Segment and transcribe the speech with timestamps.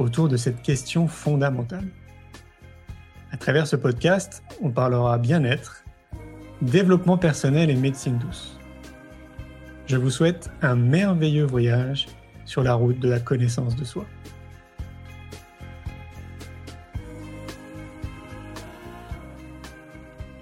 [0.00, 1.86] autour de cette question fondamentale.
[3.32, 5.84] À travers ce podcast, on parlera bien-être,
[6.62, 8.58] développement personnel et médecine douce.
[9.86, 12.06] Je vous souhaite un merveilleux voyage
[12.44, 14.06] sur la route de la connaissance de soi.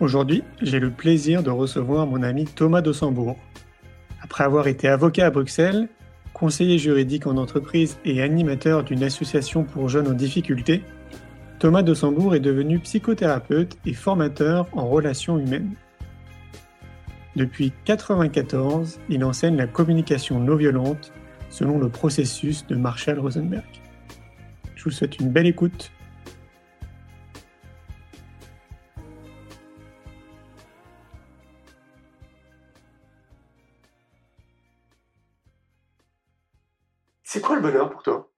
[0.01, 3.37] Aujourd'hui, j'ai le plaisir de recevoir mon ami Thomas Dossembourg.
[4.23, 5.89] Après avoir été avocat à Bruxelles,
[6.39, 10.83] conseiller juridique en entreprise et animateur d'une association pour jeunes en difficulté,
[11.59, 15.73] Thomas Dossembourg est devenu psychothérapeute et formateur en relations humaines.
[17.35, 21.13] Depuis 1994, il enseigne la communication non violente
[21.51, 23.65] selon le processus de Marshall Rosenberg.
[24.77, 25.91] Je vous souhaite une belle écoute.
[37.31, 38.33] C'est quoi le bonheur pour toi?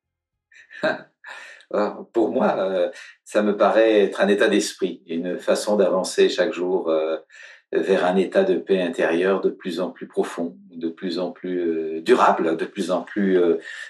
[2.12, 2.90] Pour moi, euh,
[3.22, 7.16] ça me paraît être un état d'esprit, une façon d'avancer chaque jour euh,
[7.72, 11.60] vers un état de paix intérieure de plus en plus profond, de plus en plus
[11.60, 13.38] euh, durable, de plus en plus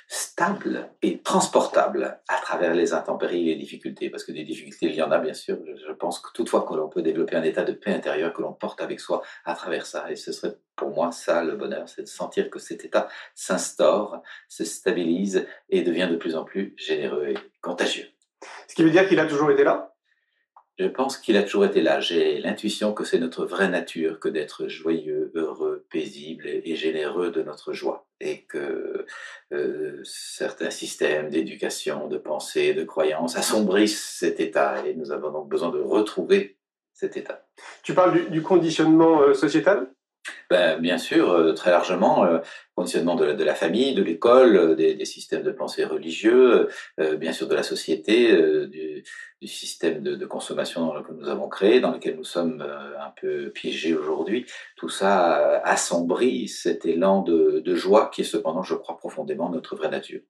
[0.08, 4.10] stable et transportable à travers les intempéries et les difficultés.
[4.10, 5.58] Parce que des difficultés, il y en a bien sûr.
[5.64, 8.52] Je pense que toutefois que l'on peut développer un état de paix intérieure que l'on
[8.52, 10.10] porte avec soi à travers ça.
[10.10, 14.22] Et ce serait pour moi ça le bonheur, c'est de sentir que cet état s'instaure,
[14.48, 18.06] se stabilise et devient de plus en plus généreux et contagieux.
[18.66, 19.89] Ce qui veut dire qu'il a toujours été là
[20.80, 22.00] je pense qu'il a toujours été là.
[22.00, 27.42] J'ai l'intuition que c'est notre vraie nature que d'être joyeux, heureux, paisible et généreux de
[27.42, 28.06] notre joie.
[28.18, 29.04] Et que
[29.52, 34.82] euh, certains systèmes d'éducation, de pensée, de croyance assombrissent cet état.
[34.86, 36.56] Et nous avons donc besoin de retrouver
[36.94, 37.46] cet état.
[37.82, 39.90] Tu parles du, conditionnement euh, sociétal?
[40.50, 42.38] Ben, bien sûr, euh, très largement, euh,
[42.74, 46.68] conditionnement de la, famille, de l'école, euh, des, systèmes de pensée religieux,
[47.18, 48.36] bien sûr de la société,
[48.66, 49.04] du,
[49.46, 53.94] système de, de, consommation que nous avons créé, dans lequel nous sommes un peu piégés
[53.94, 54.46] aujourd'hui.
[54.76, 59.76] Tout ça assombrit cet élan de, de joie qui est cependant, je crois profondément, notre
[59.76, 60.20] vraie nature.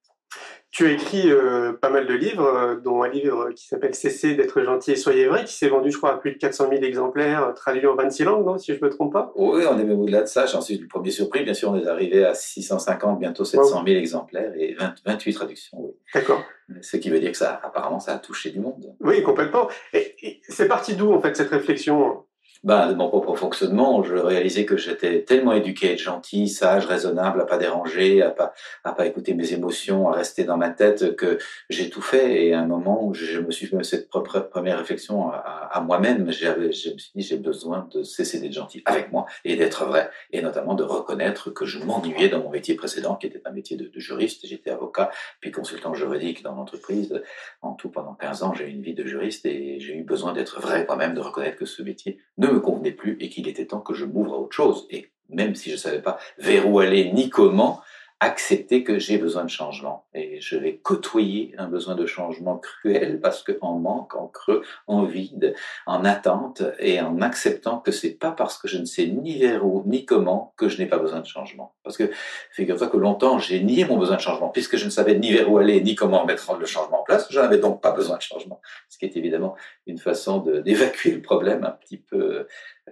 [0.71, 4.37] Tu as écrit euh, pas mal de livres, euh, dont un livre qui s'appelle Cessez
[4.37, 6.85] d'être gentil et soyez vrai, qui s'est vendu, je crois, à plus de 400 000
[6.85, 9.33] exemplaires, euh, traduit en 26 langues, non, si je ne me trompe pas?
[9.35, 10.47] Oui, on est même au-delà de ça.
[10.47, 11.43] J'en suis le premier surpris.
[11.43, 15.79] Bien sûr, on est arrivé à 650, bientôt 700 000 exemplaires et 28 traductions.
[15.81, 15.91] Oui.
[16.15, 16.45] D'accord.
[16.83, 18.95] Ce qui veut dire que ça, apparemment, ça a touché du monde.
[19.01, 19.69] Oui, complètement.
[19.93, 22.25] et c'est parti d'où, en fait, cette réflexion?
[22.63, 27.41] Bah, de mon propre fonctionnement, je réalisais que j'étais tellement éduqué être gentil, sage, raisonnable,
[27.41, 28.53] à pas déranger, à pas,
[28.85, 31.39] à pas écouter mes émotions, à rester dans ma tête, que
[31.71, 32.45] j'ai tout fait.
[32.45, 36.49] Et à un moment où je me suis fait cette première réflexion à, moi-même, je
[36.59, 40.11] me suis dit, j'ai besoin de cesser d'être gentil avec moi et d'être vrai.
[40.31, 43.79] Et notamment de reconnaître que je m'ennuyais dans mon métier précédent, qui était un métier
[43.79, 44.47] de, juriste.
[44.47, 45.11] J'étais avocat,
[45.41, 47.23] puis consultant juridique dans l'entreprise.
[47.63, 50.35] En tout, pendant 15 ans, j'ai eu une vie de juriste et j'ai eu besoin
[50.35, 53.67] d'être vrai moi-même, de reconnaître que ce métier ne me convenait plus et qu'il était
[53.67, 54.87] temps que je m'ouvre à autre chose.
[54.91, 57.81] Et même si je ne savais pas vers où aller ni comment,
[58.21, 60.07] accepter que j'ai besoin de changement.
[60.15, 65.05] Et je vais côtoyer un besoin de changement cruel parce qu'en manque, en creux, en
[65.05, 65.55] vide,
[65.87, 69.65] en attente et en acceptant que c'est pas parce que je ne sais ni vers
[69.67, 71.75] où ni comment que je n'ai pas besoin de changement.
[71.83, 72.11] Parce que
[72.53, 75.51] figure-toi que longtemps j'ai nié mon besoin de changement puisque je ne savais ni vers
[75.51, 77.27] où aller ni comment mettre le changement en place.
[77.31, 78.61] Je n'avais donc pas besoin de changement.
[78.91, 79.57] Ce qui est évidemment
[79.87, 82.47] une façon d'évacuer le problème un petit peu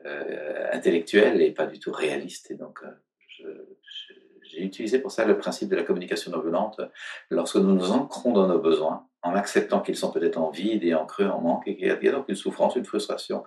[0.06, 2.50] euh, intellectuel et pas du tout réaliste.
[2.50, 2.88] Et donc euh,
[3.26, 3.44] je,
[4.58, 6.80] j'ai utilisé pour ça le principe de la communication non violente.
[7.30, 10.94] Lorsque nous nous ancrons dans nos besoins, en acceptant qu'ils sont peut-être en vide et
[10.94, 13.44] en creux, en manque, et qu'il y a donc une souffrance, une frustration,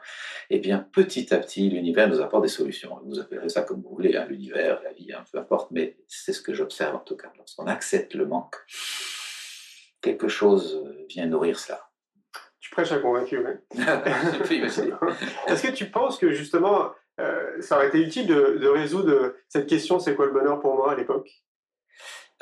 [0.49, 2.99] eh bien, petit à petit, l'univers nous apporte des solutions.
[3.05, 6.33] Vous appellerez ça comme vous voulez, hein, l'univers, la vie, hein, peu importe, mais c'est
[6.33, 7.31] ce que j'observe en tout cas.
[7.37, 8.55] Lorsqu'on accepte le manque,
[10.01, 11.81] quelque chose vient nourrir cela.
[12.59, 13.79] Tu prêches à convaincu, oui.
[15.47, 16.91] Est-ce que tu penses que justement,
[17.21, 20.93] euh, ça aurait été utile de, résoudre cette question c'est quoi le bonheur pour moi
[20.93, 21.29] à l'époque?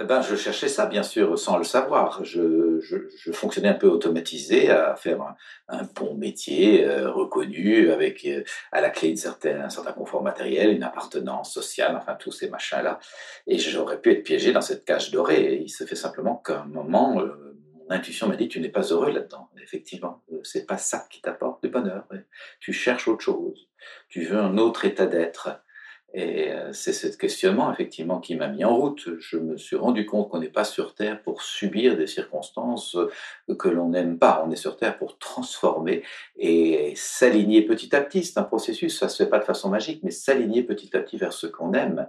[0.02, 2.24] Eh ben, je cherchais ça, bien sûr, sans le savoir.
[2.24, 2.80] Je,
[3.34, 5.36] fonctionnais un peu automatisé à faire
[5.68, 10.24] un, bon métier euh, reconnu, avec euh, à la clé une certaine, un certain confort
[10.24, 13.00] matériel, une appartenance sociale, enfin tous ces machins-là.
[13.46, 15.60] Et j'aurais pu être piégé dans cette cage dorée.
[15.64, 17.22] il se fait simplement qu'à un moment,
[17.96, 19.50] intuition m'a dit tu n'es pas heureux là-dedans.
[19.62, 22.08] Effectivement, euh, c'est pas ça qui t'apporte du bonheur.
[22.60, 23.70] Tu cherches autre chose.
[24.08, 25.62] Tu veux un autre état d'être.
[26.14, 29.10] Et euh, c'est ce questionnement, effectivement, qui m'a mis en route.
[29.20, 33.56] Je me suis rendu compte qu'on n'est pas sur Terre pour subir des circonstances euh,
[33.56, 34.44] que l'on n'aime pas.
[34.46, 36.04] On est sur Terre pour transformer
[36.36, 38.24] et s'aligner petit à petit.
[38.24, 41.18] C'est un processus, ça se fait pas de façon magique, mais s'aligner petit à petit
[41.18, 42.08] vers ce qu'on aime.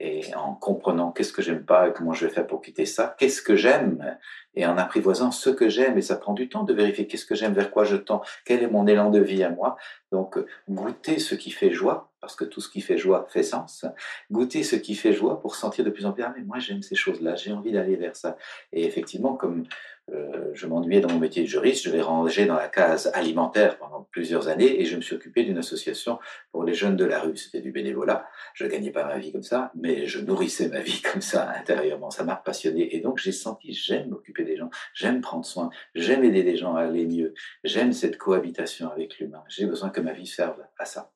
[0.00, 3.14] Et en comprenant qu'est-ce que j'aime pas et comment je vais faire pour quitter ça,
[3.18, 4.16] qu'est-ce que j'aime,
[4.54, 7.34] et en apprivoisant ce que j'aime, et ça prend du temps de vérifier qu'est-ce que
[7.34, 9.76] j'aime, vers quoi je tends, quel est mon élan de vie à moi.
[10.10, 10.38] Donc,
[10.68, 13.84] goûter ce qui fait joie, parce que tout ce qui fait joie fait sens.
[14.30, 16.82] Goûter ce qui fait joie pour sentir de plus en plus, ah, mais moi j'aime
[16.82, 18.36] ces choses-là, j'ai envie d'aller vers ça.
[18.72, 19.64] Et effectivement, comme
[20.12, 23.78] euh, je m'ennuyais dans mon métier de juriste, je l'ai rangé dans la case alimentaire
[23.78, 26.18] pendant plusieurs années et je me suis occupé d'une association
[26.50, 27.36] pour les jeunes de la rue.
[27.36, 28.28] C'était du bénévolat.
[28.54, 32.10] Je gagnais pas ma vie comme ça, mais je nourrissais ma vie comme ça intérieurement.
[32.10, 36.24] Ça m'a passionné et donc j'ai senti j'aime m'occuper des gens, j'aime prendre soin, j'aime
[36.24, 37.34] aider les gens à aller mieux,
[37.64, 39.42] j'aime cette cohabitation avec l'humain.
[39.48, 41.12] J'ai besoin que ma vie serve à ça.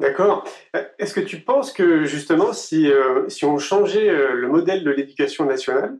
[0.00, 0.44] D'accord.
[0.74, 4.90] Euh, est-ce que tu penses que justement, si, euh, si on changeait le modèle de
[4.90, 5.96] l'éducation nationale,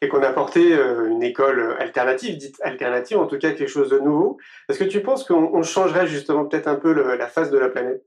[0.00, 3.98] et qu'on apportait euh, une école alternative, dite alternative, en tout cas quelque chose de
[3.98, 4.38] nouveau.
[4.68, 8.06] Est-ce que tu penses qu'on changerait justement peut-être un peu la face de la planète?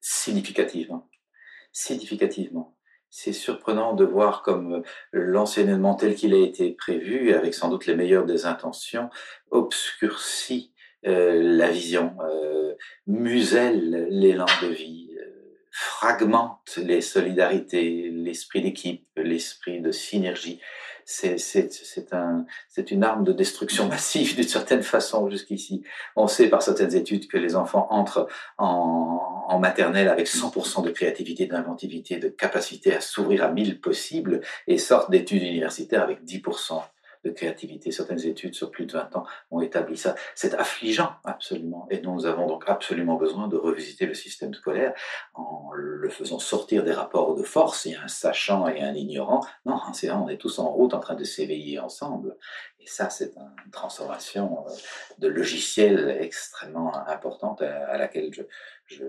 [0.00, 1.08] Significativement.
[1.72, 2.76] Significativement.
[3.16, 4.82] C'est surprenant de voir comme
[5.12, 9.08] l'enseignement tel qu'il a été prévu, avec sans doute les meilleures des intentions,
[9.52, 10.72] obscurcit
[11.06, 12.74] euh, la vision, euh,
[13.06, 15.10] muselle l'élan de vie,
[15.70, 20.60] fragmente les solidarités, l'esprit d'équipe, l'esprit de synergie
[21.04, 22.46] c'est un,
[22.90, 25.82] une arme de destruction massive d'une certaine façon jusqu'ici.
[26.16, 28.28] On sait par certaines études que les enfants entrent
[28.58, 34.40] en, en maternelle avec 100% de créativité, d'inventivité, de capacité à s'ouvrir à mille possibles
[34.66, 36.82] et sortent d'études universitaires avec 10%
[37.24, 37.90] de créativité.
[37.90, 40.14] Certaines études sur plus de 20 ans ont établi ça.
[40.34, 41.86] C'est affligeant, absolument.
[41.90, 44.94] Et nous avons donc absolument besoin de revisiter le système scolaire
[45.34, 47.86] en le faisant sortir des rapports de force.
[47.86, 49.40] Il y a un sachant et un ignorant.
[49.66, 52.36] Non, c'est on est tous en route en train de s'éveiller ensemble.
[52.84, 54.70] Et ça, c'est une transformation euh,
[55.18, 58.30] de logiciel extrêmement importante à laquelle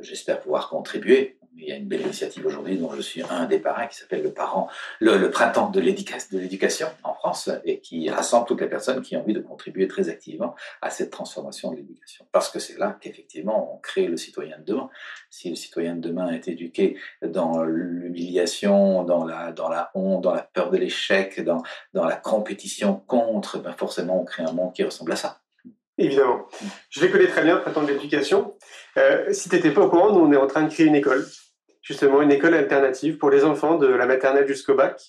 [0.02, 1.38] j'espère pouvoir contribuer.
[1.58, 4.24] Il y a une belle initiative aujourd'hui dont je suis un des parrains qui s'appelle
[4.24, 4.70] le, parent,
[5.00, 9.34] le, printemps de l'éducation en France et qui rassemble toutes les personnes qui ont envie
[9.34, 12.26] de contribuer très activement à cette transformation de l'éducation.
[12.34, 14.90] Parce que c'est là qu'effectivement on crée le citoyen de demain.
[15.30, 20.34] Si le citoyen de demain est éduqué dans l'humiliation, dans la, dans la honte, dans
[20.34, 21.64] la peur de l'échec, dans,
[21.94, 25.42] dans la compétition contre, ben forcément on crée un monde qui ressemble à ça.
[25.98, 26.48] Évidemment.
[26.90, 28.56] Je les connais très bien, printemps de l'éducation.
[28.98, 31.26] Euh, si tu pas au courant, nous, on est en train de créer une école.
[31.82, 35.00] Justement, une école alternative pour les enfants de la maternelle jusqu'au bac,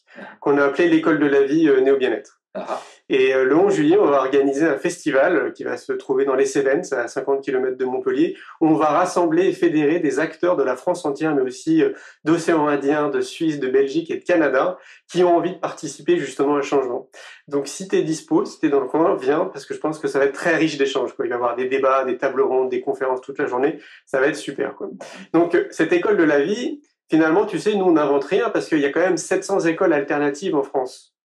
[0.41, 2.36] qu'on a appelé l'école de la vie euh, néo-bien-être.
[2.56, 2.82] Ah.
[3.08, 6.25] Et euh, le 11 juillet, on va organiser un festival euh, qui va se trouver
[6.25, 10.19] dans les Cévennes, à 50 km de Montpellier, où on va rassembler et fédérer des
[10.19, 11.93] acteurs de la France entière, mais aussi euh,
[12.25, 16.55] d'océan Indien, de Suisse, de Belgique et de Canada, qui ont envie de participer justement
[16.55, 17.08] au changement.
[17.47, 19.79] Donc si tu es dispo, si tu es dans le coin, viens, parce que je
[19.79, 21.11] pense que ça va être très riche d'échanges.
[21.17, 23.79] Il va y avoir des débats, des tables rondes, des conférences toute la journée.
[24.05, 24.75] Ça va être super.
[24.75, 24.91] Quoi.
[25.32, 28.81] Donc cette école de la vie, finalement, tu sais, nous, on n'invente rien, parce qu'il
[28.81, 31.16] y a quand même 700 écoles alternatives en France.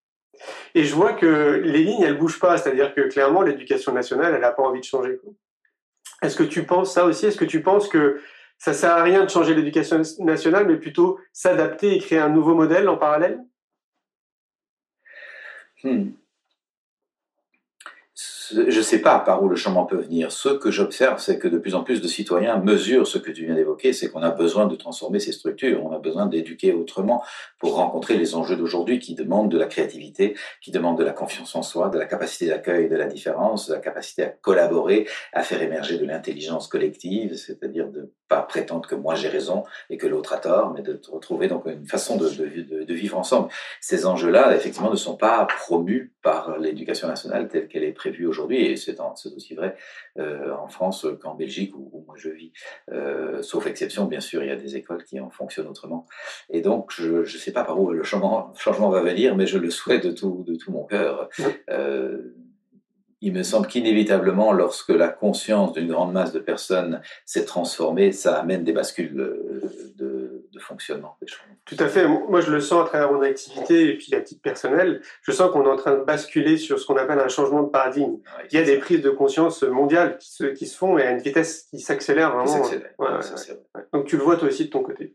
[0.76, 2.58] Et je vois que les lignes, elles bougent pas.
[2.58, 5.20] C'est-à-dire que clairement, l'éducation nationale, elle n'a pas envie de changer.
[6.22, 7.25] Est-ce que tu penses ça aussi?
[7.25, 8.22] Est-ce que tu penses que
[8.58, 12.54] ça sert à rien de changer l'éducation nationale, mais plutôt s'adapter et créer un nouveau
[12.54, 13.39] modèle en parallèle?
[15.84, 16.12] Hmm
[18.53, 20.31] je ne sais pas par où le changement peut venir.
[20.31, 23.46] Ce que j'observe, c'est que de plus en plus de citoyens mesurent ce que tu
[23.46, 27.24] viens d'évoquer, c'est qu'on a besoin de transformer ces structures, on a besoin d'éduquer autrement
[27.60, 31.55] pour rencontrer les enjeux d'aujourd'hui qui demandent de la créativité, qui demandent de la confiance
[31.55, 35.43] en soi, de la capacité d'accueil de la différence, de la capacité à collaborer, à
[35.43, 40.08] faire émerger de l'intelligence collective, c'est-à-dire de pas prétendre que moi j'ai raison et que
[40.08, 43.50] l'autre a tort, mais de retrouver donc une façon de, de vivre ensemble.
[43.79, 48.40] Ces enjeux-là, effectivement, ne sont pas promus par l'éducation nationale telle qu'elle est prévue aujourd'hui
[48.50, 49.75] et c'est aussi vrai
[50.17, 52.51] euh, en France qu'en Belgique où, moi je vis.
[52.91, 56.05] Euh, sauf exception, bien sûr, il y a des écoles qui en fonctionnent autrement.
[56.50, 59.57] Et donc, je ne sais pas par où le changement, changement, va venir, mais je
[59.57, 61.29] le souhaite de tout, de tout mon cœur.
[61.69, 62.33] Euh,
[63.21, 68.39] il me semble qu'inévitablement, lorsque la conscience d'une grande masse de personnes s'est transformée, ça
[68.39, 70.11] amène des bascules de,
[70.62, 71.18] fonctionnement.
[71.65, 72.08] Tout à fait.
[72.08, 75.01] Moi, je le sens à travers mon activité et puis à titre personnel.
[75.24, 77.70] Je sens qu'on est en train de basculer sur ce qu'on appelle un changement de
[77.70, 78.18] paradigme.
[78.51, 81.12] il y a des prises de conscience mondiales qui se, qui se font et à
[81.12, 82.70] une vitesse qui s'accélère vraiment.
[83.94, 85.13] Donc, tu le vois toi aussi de ton côté.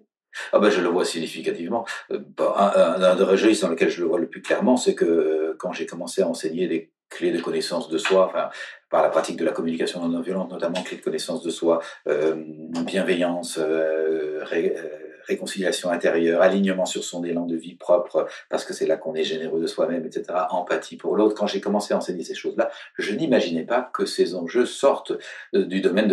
[0.53, 1.87] Ah ben, je le vois significativement.
[2.11, 5.57] Euh, un, un, des registres dans lequel je le vois le plus clairement, c'est que
[5.59, 8.51] quand j'ai commencé à enseigner les clés de connaissance de soi, enfin,
[8.91, 12.35] par la pratique de la communication non violente, notamment clés de connaissance de soi, euh,
[12.85, 14.45] bienveillance, euh,
[15.27, 19.25] réconciliation intérieure, alignement sur son élan de vie propre, parce que c'est là qu'on est
[19.25, 21.35] généreux de soi-même, etc., empathie pour l'autre.
[21.35, 25.13] Quand j'ai commencé à enseigner ces choses-là, je n'imaginais pas que ces enjeux sortent
[25.55, 26.07] euh, du domaine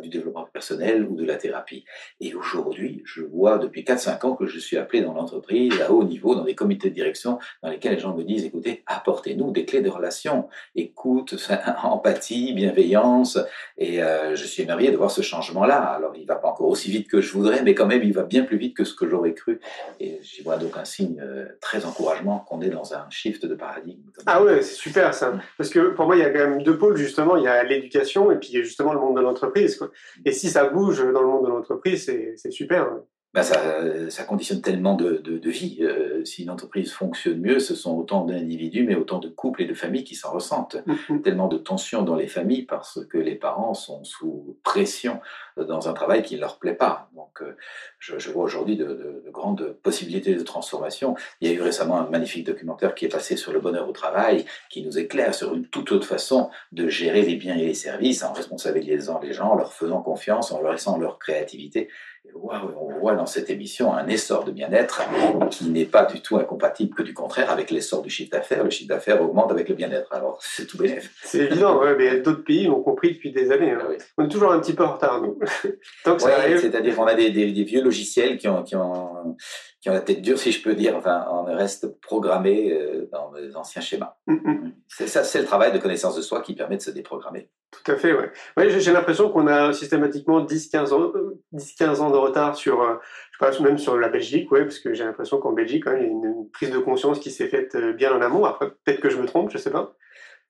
[0.00, 1.84] du développement personnel ou de la thérapie.
[2.20, 6.04] Et aujourd'hui, je vois depuis 4-5 ans que je suis appelé dans l'entreprise à haut
[6.04, 9.64] niveau, dans des comités de direction, dans lesquels les gens me disent, écoutez, apportez-nous des
[9.64, 11.34] clés de relation, écoute,
[11.82, 13.38] empathie, bienveillance,
[13.78, 15.78] et euh, je suis émerveillé de voir ce changement-là.
[15.78, 18.22] Alors, il va pas encore aussi vite que je voudrais, mais quand même, il va
[18.22, 19.60] bien plus vite que ce que j'aurais cru.
[19.98, 23.54] Et j'y vois donc un signe euh, très encouragement qu'on est dans un shift de
[23.54, 24.02] paradigme.
[24.26, 25.38] Ah ouais, c'est super ça.
[25.56, 27.36] Parce que pour moi, il y a quand même deux pôles justement.
[27.36, 29.80] Il y a l'éducation et puis justement le monde de l'entreprise.
[30.24, 32.04] Et si ça bouge dans le monde de l'entreprise,
[32.36, 32.88] c'est super
[33.32, 35.78] ben ça, ça, conditionne tellement de, de, de vie.
[35.82, 39.66] Euh, si une entreprise fonctionne mieux, ce sont autant d'individus, mais autant de couples et
[39.66, 40.78] de familles qui s'en ressentent.
[40.86, 41.22] Mm-hmm.
[41.22, 45.20] Tellement de tensions dans les familles parce que les parents sont sous pression
[45.64, 47.08] dans un travail qui ne leur plaît pas.
[47.14, 47.56] Donc, euh,
[47.98, 51.14] je, je, vois aujourd'hui de, de, de, grandes possibilités de transformation.
[51.40, 53.92] Il y a eu récemment un magnifique documentaire qui est passé sur le bonheur au
[53.92, 57.74] travail, qui nous éclaire sur une toute autre façon de gérer les biens et les
[57.74, 61.88] services en responsabilisant les gens, en leur faisant confiance, en leur laissant leur créativité
[62.34, 65.02] on voit dans cette émission un essor de bien-être
[65.50, 68.64] qui n'est pas du tout incompatible que du contraire avec l'essor du chiffre d'affaires.
[68.64, 70.12] Le chiffre d'affaires augmente avec le bien-être.
[70.12, 71.10] Alors, c'est tout bénéfique.
[71.22, 73.72] C'est évident, mais d'autres pays l'ont compris depuis des années.
[73.72, 73.80] Hein.
[73.82, 75.38] Ah on est toujours un petit peu en retard, nous.
[76.04, 79.36] c'est-à-dire qu'on a des, vieux logiciels qui ont, qui, ont,
[79.80, 80.96] qui ont la tête dure, si je peux dire.
[80.96, 84.16] Enfin, on reste programmé euh, dans les anciens schémas.
[84.26, 84.72] Mm, mm.
[84.88, 87.48] C'est ça, c'est le travail de connaissance de soi qui permet de se déprogrammer.
[87.70, 88.30] Tout à fait, ouais.
[88.56, 91.12] ouais j'ai l'impression qu'on a systématiquement 10-15 ans,
[91.54, 92.96] 10-15 ans de retard sur, euh,
[93.32, 95.94] je pense même sur la Belgique, ouais, parce que j'ai l'impression qu'en Belgique, il y
[95.94, 98.44] a une prise de conscience qui s'est faite euh, bien en amont.
[98.44, 99.94] Après, peut-être que je me trompe, je sais pas.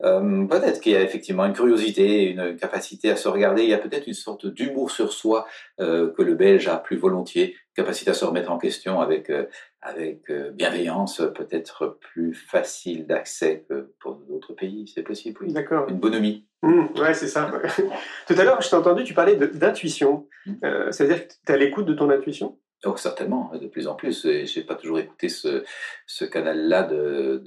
[0.03, 3.63] Euh, peut-être qu'il y a effectivement une curiosité, une capacité à se regarder.
[3.63, 5.47] Il y a peut-être une sorte d'humour sur soi
[5.81, 9.47] euh, que le Belge a plus volontiers, capacité à se remettre en question avec euh,
[9.83, 14.87] avec bienveillance, peut-être plus facile d'accès que pour d'autres pays.
[14.95, 15.55] C'est possible, oui.
[15.55, 15.89] D'accord.
[15.89, 16.47] Une bonhomie.
[16.61, 17.51] Mmh, ouais, c'est ça.
[18.27, 20.29] Tout à l'heure, je t'ai entendu, tu parlais d'intuition.
[20.45, 20.91] Mmh.
[20.91, 22.59] C'est-à-dire que tu es à l'écoute de ton intuition?
[22.87, 24.25] Oh, certainement, de plus en plus.
[24.25, 27.43] Et j'ai pas toujours écouté ce, canal-là de,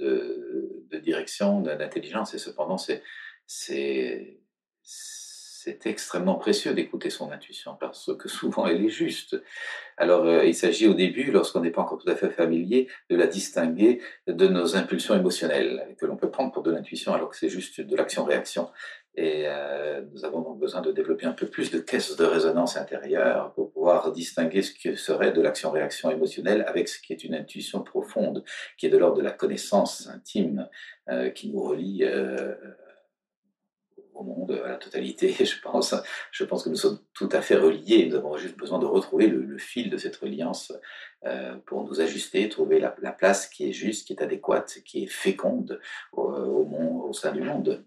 [1.02, 2.34] direction, d'intelligence.
[2.34, 3.02] Et cependant, c'est
[5.86, 9.42] extrêmement précieux d'écouter son intuition parce que souvent elle est juste.
[9.96, 13.16] Alors, euh, il s'agit au début, lorsqu'on n'est pas encore tout à fait familier, de
[13.16, 17.36] la distinguer de nos impulsions émotionnelles que l'on peut prendre pour de l'intuition alors que
[17.36, 18.70] c'est juste de l'action-réaction.
[19.16, 22.76] Et euh, nous avons donc besoin de développer un peu plus de caisses de résonance
[22.76, 27.34] intérieure pour pouvoir distinguer ce qui serait de l'action-réaction émotionnelle avec ce qui est une
[27.34, 28.44] intuition profonde,
[28.76, 30.68] qui est de l'ordre de la connaissance intime
[31.08, 32.56] euh, qui nous relie euh,
[34.14, 35.32] au monde, à la totalité.
[35.44, 35.94] Je pense,
[36.32, 38.06] je pense que nous sommes tout à fait reliés.
[38.06, 40.72] Nous avons juste besoin de retrouver le, fil de cette reliance
[41.66, 45.06] pour nous ajuster, trouver la, la, place qui est juste, qui est adéquate, qui est
[45.06, 45.80] féconde
[46.12, 47.84] au sein du monde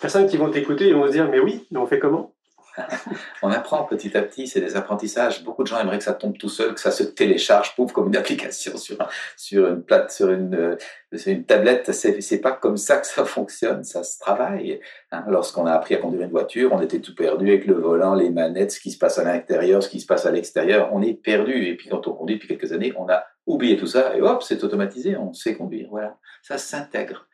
[0.00, 2.32] personnes qui vont t'écouter vont se dire mais oui, mais on fait comment?
[3.42, 5.44] On apprend petit à petit, c'est des apprentissages.
[5.44, 8.08] Beaucoup de gens aimeraient que ça tombe tout seul, que ça se télécharge, pouf, comme
[8.08, 8.96] une application sur,
[9.36, 10.76] sur une plate, sur une, euh,
[11.26, 11.92] une tablette.
[11.92, 14.80] C'est pas comme ça que ça fonctionne, ça se travaille.
[15.12, 15.24] Hein.
[15.28, 18.30] Lorsqu'on a appris à conduire une voiture, on était tout perdu avec le volant, les
[18.30, 20.90] manettes, ce qui se passe à l'intérieur, ce qui se passe à l'extérieur.
[20.92, 21.66] On est perdu.
[21.66, 24.42] Et puis quand on conduit depuis quelques années, on a oublié tout ça et hop,
[24.42, 25.88] c'est automatisé, on sait conduire.
[25.90, 27.28] Voilà, ça s'intègre.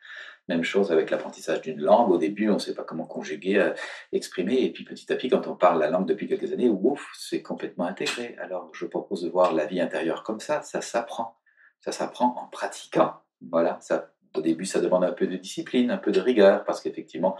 [0.49, 2.11] Même chose avec l'apprentissage d'une langue.
[2.11, 3.73] Au début, on ne sait pas comment conjuguer, euh,
[4.11, 4.61] exprimer.
[4.61, 7.41] Et puis petit à petit, quand on parle la langue depuis quelques années, ouf, c'est
[7.41, 8.35] complètement intégré.
[8.39, 10.61] Alors je propose de voir la vie intérieure comme ça.
[10.61, 11.37] Ça s'apprend.
[11.79, 13.13] Ça s'apprend en pratiquant.
[13.51, 13.77] Voilà.
[13.81, 17.37] Ça, au début, ça demande un peu de discipline, un peu de rigueur, parce qu'effectivement,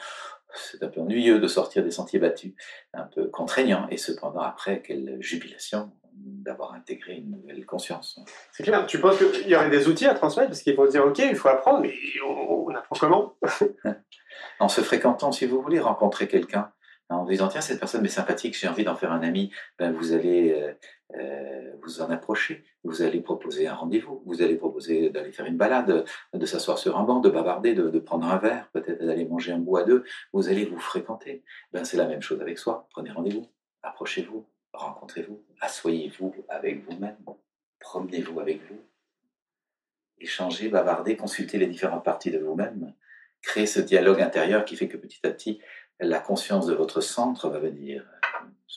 [0.54, 2.54] c'est un peu ennuyeux de sortir des sentiers battus,
[2.94, 3.88] un peu contraignant.
[3.90, 8.20] Et cependant, après, quelle jubilation d'avoir intégré une nouvelle conscience.
[8.52, 8.86] C'est clair.
[8.86, 10.50] Tu penses qu'il y aurait des outils à transmettre?
[10.50, 11.94] Parce qu'ils vont se dire ok, il faut apprendre, mais
[12.28, 13.36] on, on apprend comment?
[14.60, 16.72] En se fréquentant, si vous voulez rencontrer quelqu'un,
[17.10, 20.14] en disant tiens cette personne m'est sympathique, j'ai envie d'en faire un ami, ben vous
[20.14, 20.74] allez euh,
[21.20, 25.58] euh, vous en approcher, vous allez proposer un rendez-vous, vous allez proposer d'aller faire une
[25.58, 29.26] balade, de s'asseoir sur un banc, de bavarder, de, de prendre un verre, peut-être d'aller
[29.26, 31.44] manger un bout à deux, vous allez vous fréquenter.
[31.72, 32.88] Ben c'est la même chose avec soi.
[32.92, 33.48] Prenez rendez-vous,
[33.84, 37.18] approchez-vous, rencontrez-vous, asseyez-vous avec vous-même,
[37.80, 38.82] promenez-vous avec vous,
[40.20, 42.94] échangez, bavardez, consultez les différentes parties de vous-même,
[43.42, 45.60] créez ce dialogue intérieur qui fait que petit à petit,
[46.00, 48.06] la conscience de votre centre va venir.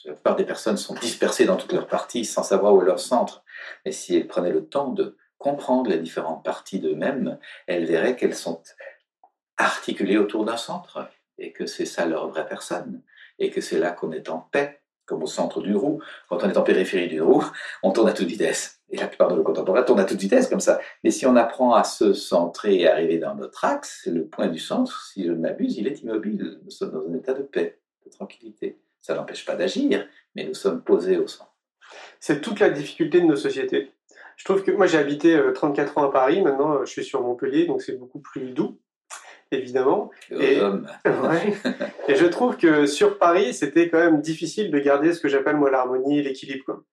[0.05, 2.99] La plupart des personnes sont dispersées dans toutes leurs parties sans savoir où est leur
[2.99, 3.43] centre.
[3.83, 8.35] Mais si elles prenaient le temps de comprendre les différentes parties d'eux-mêmes, elles verraient qu'elles
[8.35, 8.61] sont
[9.57, 13.01] articulés autour d'un centre, et que c'est ça leur vraie personne,
[13.39, 15.99] et que c'est là qu'on est en paix, comme au centre d'une roue.
[16.29, 17.45] Quand on est en périphérie d'une roue,
[17.81, 18.81] on tourne à toute vitesse.
[18.89, 20.79] Et la plupart de nos contemporains tournent à toute vitesse comme ça.
[21.03, 24.59] Mais si on apprend à se centrer et arriver dans notre axe, le point du
[24.59, 26.59] centre, si je ne m'abuse, il est immobile.
[26.63, 28.77] Nous sommes dans un état de paix, de tranquillité.
[29.01, 31.55] Ça n'empêche pas d'agir, mais nous sommes posés au centre.
[32.19, 33.91] C'est toute la difficulté de nos sociétés.
[34.35, 37.03] Je trouve que moi j'ai habité 34 euh, ans à Paris, maintenant euh, je suis
[37.03, 38.79] sur Montpellier, donc c'est beaucoup plus doux,
[39.51, 40.11] évidemment.
[40.31, 40.57] Et,
[42.07, 45.57] et, je trouve que sur Paris, c'était quand même difficile de garder ce que j'appelle
[45.57, 46.83] moi l'harmonie et l'équilibre.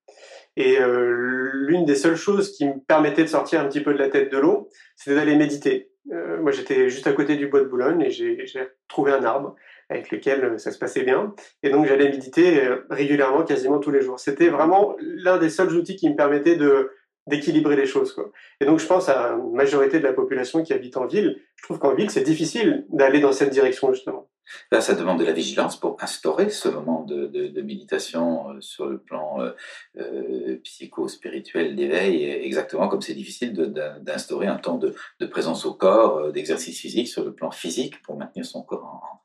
[0.57, 3.99] Et euh, l'une des seules choses qui me permettait de sortir un petit peu de
[3.99, 5.89] la tête de l'eau, c'était d'aller méditer.
[6.05, 8.47] moi j'étais juste à côté du bois de Boulogne et j'ai
[8.87, 9.55] trouvé un arbre
[9.89, 11.35] avec lequel ça se passait bien.
[11.61, 14.19] Et donc j'allais méditer régulièrement, quasiment tous les jours.
[14.19, 16.89] C'était vraiment l'un des seuls outils qui me permettait de
[17.27, 18.13] d'équilibrer les choses.
[18.13, 18.31] Quoi.
[18.59, 21.41] Et donc je pense à la majorité de la population qui habite en ville.
[21.55, 24.29] Je trouve qu'en ville, c'est difficile d'aller dans cette direction justement.
[24.71, 28.61] Là, ça demande de la vigilance pour instaurer ce moment de, de, de méditation euh,
[28.61, 29.51] sur le plan euh,
[29.97, 36.17] euh psycho-spirituel d'éveil, exactement comme c'est difficile d'instaurer un temps de, de, présence au corps,
[36.17, 39.21] euh, d'exercice physique sur le plan physique pour maintenir son corps en,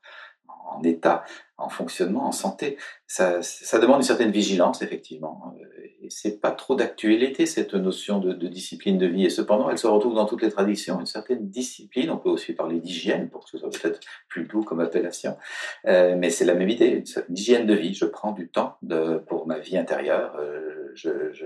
[0.71, 1.23] en état,
[1.57, 2.77] en fonctionnement, en santé.
[3.07, 3.41] Ça,
[3.79, 5.53] demande une certaine vigilance, effectivement
[6.03, 9.25] et c'est pas trop d'actualité cette notion de, discipline de vie.
[9.25, 10.99] Et cependant, elle se retrouve dans toutes les traditions.
[10.99, 12.09] Une certaine discipline.
[12.09, 15.37] On peut aussi parler d'hygiène pour que ce soit peut-être plus doux comme appellation.
[15.85, 17.03] Euh, mais c'est la même idée.
[17.29, 17.93] Une hygiène de vie.
[17.93, 18.77] Je prends du temps
[19.27, 20.35] pour ma vie intérieure.
[20.39, 21.45] Euh, je,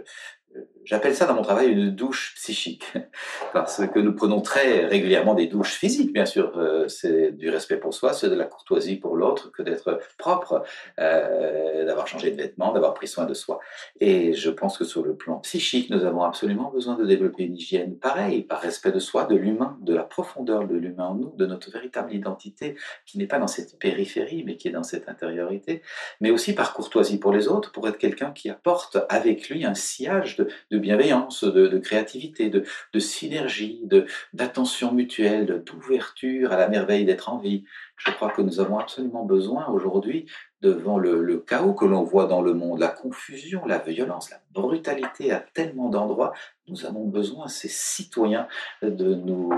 [0.86, 2.94] J'appelle ça dans mon travail une douche psychique,
[3.54, 6.58] parce que nous prenons très régulièrement des douches physiques, bien sûr.
[6.58, 10.64] Euh, c'est du respect pour soi, c'est de la courtoisie pour l'autre, que d'être propre,
[11.00, 13.60] euh, d'avoir changé de vêtements, d'avoir pris soin de soi.
[14.00, 17.56] Et je pense que sur le plan psychique, nous avons absolument besoin de développer une
[17.56, 21.34] hygiène pareille, par respect de soi, de l'humain, de la profondeur de l'humain en nous,
[21.36, 22.76] de notre véritable identité,
[23.08, 25.82] qui n'est pas dans cette périphérie, mais qui est dans cette intériorité,
[26.22, 29.74] mais aussi par courtoisie pour les autres, pour être quelqu'un qui apporte avec lui un
[29.74, 33.84] sillage de de, bienveillance, de, créativité, de, de synergie,
[34.34, 37.66] d'attention mutuelle, d'ouverture à la merveille d'être en vie.
[37.98, 40.26] Je crois que nous avons absolument besoin aujourd'hui,
[40.62, 44.42] devant le, le chaos que l'on voit dans le monde, la confusion, la violence, la
[44.52, 46.34] brutalité à tellement d'endroits,
[46.68, 48.48] nous avons besoin, ces citoyens,
[48.82, 49.52] de nous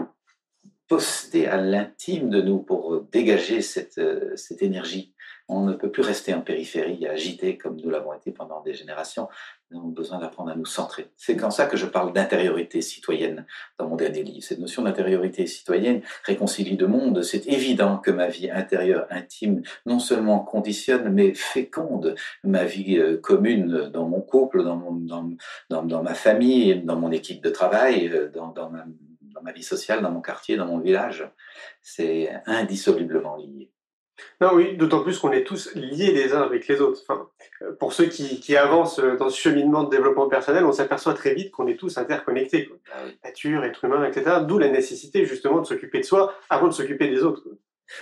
[0.88, 4.00] poster à l'intime de nous pour dégager cette,
[4.36, 5.14] cette énergie
[5.50, 9.30] on ne peut plus rester en périphérie, agité comme nous l'avons été pendant des générations.
[9.70, 11.12] Nous avons besoin d'apprendre à nous centrer.
[11.18, 13.46] C'est comme ça que je parle d'intériorité citoyenne
[13.78, 14.42] dans mon dernier livre.
[14.42, 17.22] Cette notion d'intériorité citoyenne réconcilie deux mondes.
[17.22, 23.18] C'est évident que ma vie intérieure, intime, non seulement conditionne, mais féconde ma vie euh,
[23.18, 25.30] commune dans mon couple, dans, mon, dans,
[25.70, 28.86] dans, dans, ma famille, dans mon équipe de travail, euh, dans, dans ma,
[29.34, 31.30] dans ma vie sociale, dans mon quartier, dans mon village.
[31.82, 33.70] C'est indissolublement lié.
[34.42, 37.02] Non, oui, d'autant plus qu'on est tous liés les uns avec les autres.
[37.02, 37.28] Enfin,
[37.80, 41.52] pour ceux qui, qui avancent dans ce cheminement de développement personnel, on s'aperçoit très vite
[41.52, 42.66] qu'on est tous interconnectés.
[42.66, 42.78] Quoi.
[42.94, 44.38] Ah Nature, être humain, etc.
[44.48, 47.42] D'où la nécessité justement de s'occuper de soi avant de s'occuper des autres.
[47.44, 47.54] Quoi.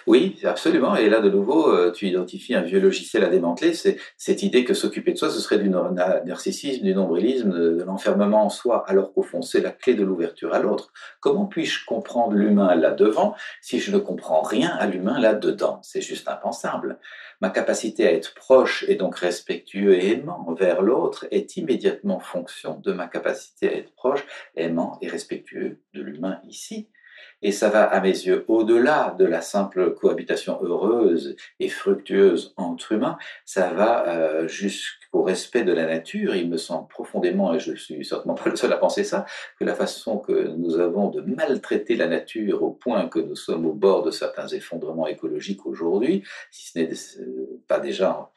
[0.08, 0.96] Oui, absolument.
[0.96, 3.74] Et là, de nouveau, euh, tu identifies un vieux logiciel à démanteler.
[3.74, 8.46] C'est cette idée que s'occuper de soi, ce serait du narcissisme, du nombrilisme, de, l'enfermement
[8.46, 10.92] en soi, alors qu'au fond, c'est la clé de l'ouverture à l'autre.
[11.20, 16.28] Comment puis-je comprendre l'humain là-devant si je ne comprends rien à l'humain là-dedans C'est juste
[16.28, 17.00] impensable.
[17.42, 22.80] Ma capacité à être proche et donc respectueux et aimant envers l'autre est immédiatement fonction
[22.80, 26.90] de ma capacité à être proche, aimant et respectueux de l'humain ici.
[27.42, 32.94] Et ça va, à mes yeux, au-delà de la simple cohabitation heureuse et fructueuse entre
[32.94, 36.36] humains, ça va euh, jusqu'au respect de la nature.
[36.36, 39.26] Il me semble profondément, et je suis certainement pas le seul à penser ça,
[39.60, 43.66] que la façon que nous avons de maltraiter la nature au point que nous sommes
[43.66, 46.90] au bord de certains effondrements écologiques aujourd'hui, si ce n'est
[47.68, 48.32] pas déjà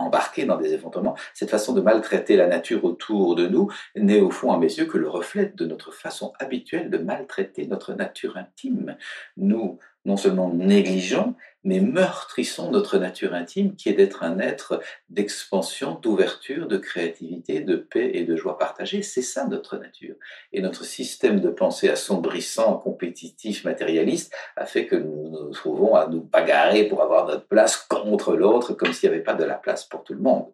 [0.00, 4.30] embarqué dans des effondrements, cette façon de maltraiter la nature autour de nous n'est au
[4.30, 8.36] fond à mes yeux que le reflet de notre façon habituelle de maltraiter notre nature
[8.36, 8.96] intime.
[9.36, 15.94] Nous, non seulement négligeons, mais meurtrissons notre nature intime qui est d'être un être d'expansion,
[15.94, 19.02] d'ouverture, de créativité, de paix et de joie partagée.
[19.02, 20.14] C'est ça notre nature.
[20.52, 26.06] Et notre système de pensée assombrissant, compétitif, matérialiste a fait que nous nous trouvons à
[26.06, 29.56] nous bagarrer pour avoir notre place contre l'autre comme s'il n'y avait pas de la
[29.56, 30.50] place pour tout le monde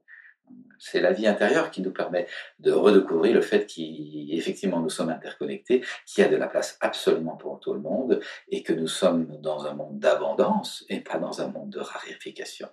[0.79, 2.27] c'est la vie intérieure qui nous permet
[2.59, 7.37] de redécouvrir le fait qu'effectivement nous sommes interconnectés, qu'il y a de la place absolument
[7.37, 11.41] pour tout le monde et que nous sommes dans un monde d'abondance et pas dans
[11.41, 12.69] un monde de raréfication,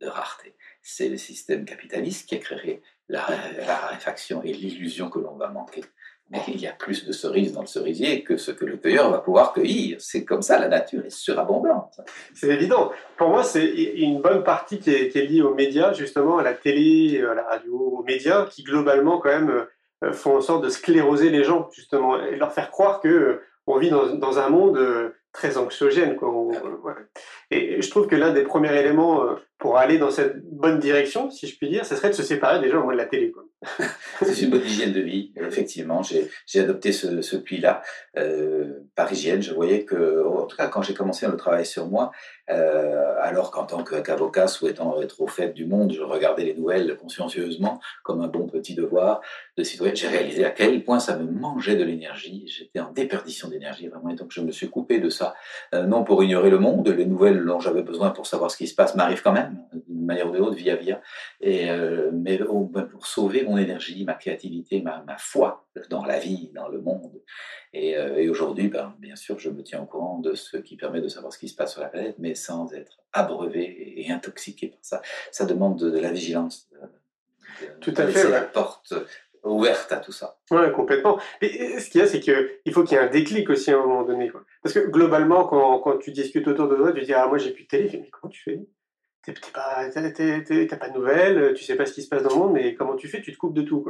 [0.00, 0.56] de rareté.
[0.82, 5.82] C'est le système capitaliste qui a créé la, raréfaction et l'illusion que l'on va manquer.
[6.30, 9.10] Mais il y a plus de cerises dans le cerisier que ce que le cueilleur
[9.10, 9.96] va pouvoir cueillir.
[10.00, 12.00] C'est comme ça, la nature est surabondante.
[12.34, 12.92] C'est évident.
[13.16, 17.22] Pour moi, c'est une bonne partie qui est, liée aux médias, justement, à la télé,
[17.22, 19.66] à la radio, aux médias, qui globalement, quand même,
[20.04, 23.42] euh, font en sorte de scléroser les gens, justement, et leur faire croire que euh,
[23.66, 26.16] on vit dans, un monde euh, très anxiogène.
[26.16, 26.32] Quoi.
[27.50, 29.22] Et je trouve que l'un des premiers éléments
[29.58, 32.60] pour aller dans cette bonne direction, si je puis dire, ce serait de se séparer
[32.60, 33.34] déjà au moins de la télé.
[34.22, 36.02] c'est une bonne hygiène de vie, effectivement.
[36.02, 37.82] J'ai adopté ce, ce pli-là.
[38.16, 41.88] Euh, par hygiène, je voyais que, en tout cas, quand j'ai commencé le travail sur
[41.88, 42.12] moi,
[42.50, 46.96] euh, alors qu'en tant qu'avocat souhaitant être au fait du monde, je regardais les nouvelles
[46.96, 49.20] consciencieusement comme un bon petit devoir
[49.56, 49.94] de citoyen.
[49.94, 52.46] J'ai réalisé à quel point ça me mangeait de l'énergie.
[52.46, 55.34] J'étais en déperdition d'énergie vraiment, et donc je me suis coupé de ça,
[55.74, 58.66] euh, non pour ignorer le monde, les nouvelles dont j'avais besoin pour savoir ce qui
[58.66, 61.00] se passe m'arrivent quand même d'une manière ou d'une autre, via via,
[61.40, 66.50] et euh, mais pour sauver mon énergie, ma créativité, ma, ma foi dans la vie,
[66.54, 67.20] dans le monde.
[67.72, 71.00] Et, et aujourd'hui, ben, bien sûr, je me tiens au courant de ce qui permet
[71.00, 74.68] de savoir ce qui se passe sur la planète, mais sans être abreuvé et intoxiqué
[74.68, 75.02] par ça.
[75.30, 76.68] Ça demande de, la vigilance.
[77.80, 78.30] tout à fait.
[78.30, 78.94] la porte
[79.50, 80.38] ouverte à tout ça.
[80.50, 81.18] Oui, complètement.
[81.40, 83.76] Et ce qu'il y a, c'est qu'il faut qu'il y ait un déclic aussi à
[83.76, 84.30] un moment donné.
[84.62, 87.50] Parce que globalement, quand, quand, tu discutes autour de toi, tu dis Ah, moi j'ai
[87.50, 87.90] plus de télé.
[87.92, 88.60] Mais comment tu fais?
[89.24, 89.90] T'as pas,
[90.78, 92.96] pas de nouvelles, tu sais pas ce qui se passe dans le monde, mais comment
[92.96, 93.20] tu fais?
[93.20, 93.84] Tu te coupes de tout.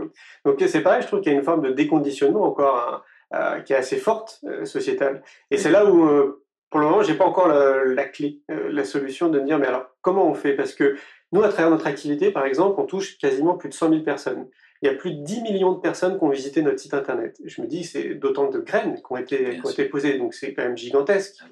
[0.44, 3.72] Donc c'est pareil, je trouve qu'il y a une forme de déconditionnement encore hein, qui
[3.72, 5.22] est assez forte, euh, sociétale.
[5.50, 8.84] Et c'est là où euh, pour le moment, j'ai pas encore la, clé, euh, la
[8.84, 10.54] solution de me dire, mais alors, comment on fait?
[10.54, 10.96] Parce que
[11.32, 14.48] nous, à travers notre activité, par exemple, on touche quasiment plus de 100 000 personnes.
[14.82, 17.36] Il y a plus de 10 millions de personnes qui ont visité notre site internet.
[17.44, 20.54] Je me dis, c'est d'autant de graines qui ont été, ont été posées, donc c'est
[20.54, 21.36] quand même gigantesque.
[21.40, 21.46] Ah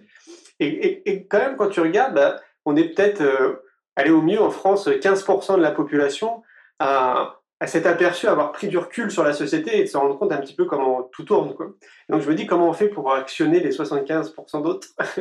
[0.61, 3.57] et, et, quand même, quand tu regardes, bah, on est peut-être, euh,
[3.97, 6.43] allé au mieux en France, 15% de la population
[6.79, 10.19] à, à s'être aperçu avoir pris du recul sur la société et de se rendre
[10.19, 11.55] compte un petit peu comment tout tourne.
[11.55, 11.73] Quoi.
[12.11, 14.89] Donc je me dis comment on fait pour actionner les 75% d'autres?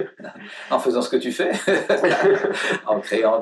[0.69, 1.52] En faisant ce que tu fais,
[2.88, 3.39] en créant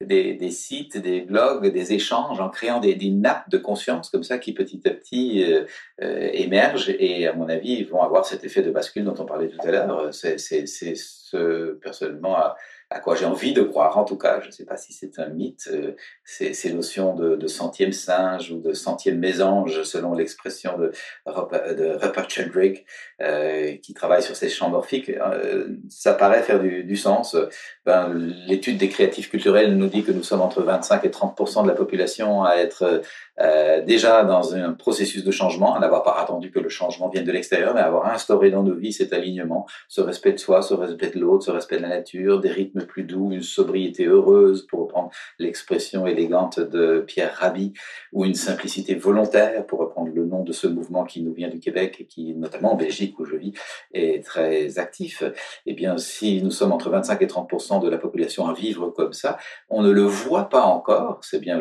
[0.00, 4.52] des, sites, des blogs, des échanges, en créant des, nappes de conscience comme ça qui
[4.52, 5.64] petit à petit euh,
[6.02, 9.48] euh, émergent et à mon avis vont avoir cet effet de bascule dont on parlait
[9.48, 10.12] tout à l'heure.
[10.12, 12.56] C'est ce personnellement à
[12.94, 15.18] à quoi j'ai envie de croire, en tout cas, je ne sais pas si c'est
[15.18, 20.92] un mythe, euh, ces, notions de, centième singe ou de centième mésange, selon l'expression de,
[21.26, 22.84] de Rupert Sheldrake,
[23.20, 27.36] euh, qui travaille sur ces champs morphiques, euh, ça paraît faire du, sens.
[27.84, 28.14] Ben,
[28.46, 31.74] L'étude des créatifs culturels nous dit que nous sommes entre 25 et 30 de la
[31.74, 33.02] population à être
[33.40, 37.24] euh, déjà dans un processus de changement, à n'avoir pas attendu que le changement vienne
[37.24, 40.74] de l'extérieur, mais avoir instauré dans nos vies cet alignement, ce respect de soi, ce
[40.74, 44.66] respect de l'autre, ce respect de la nature, des rythmes plus doux, une sobriété heureuse,
[44.66, 47.72] pour reprendre l'expression élégante de Pierre Rabhi,
[48.12, 50.10] ou une simplicité volontaire, pour reprendre
[50.42, 53.36] de ce mouvement qui nous vient du Québec et qui, notamment en Belgique où je
[53.36, 53.52] vis,
[53.92, 55.22] est très actif.
[55.66, 59.12] Eh bien, si nous sommes entre 25 et 30% de la population à vivre comme
[59.12, 61.20] ça, on ne le voit pas encore.
[61.22, 61.60] C'est bien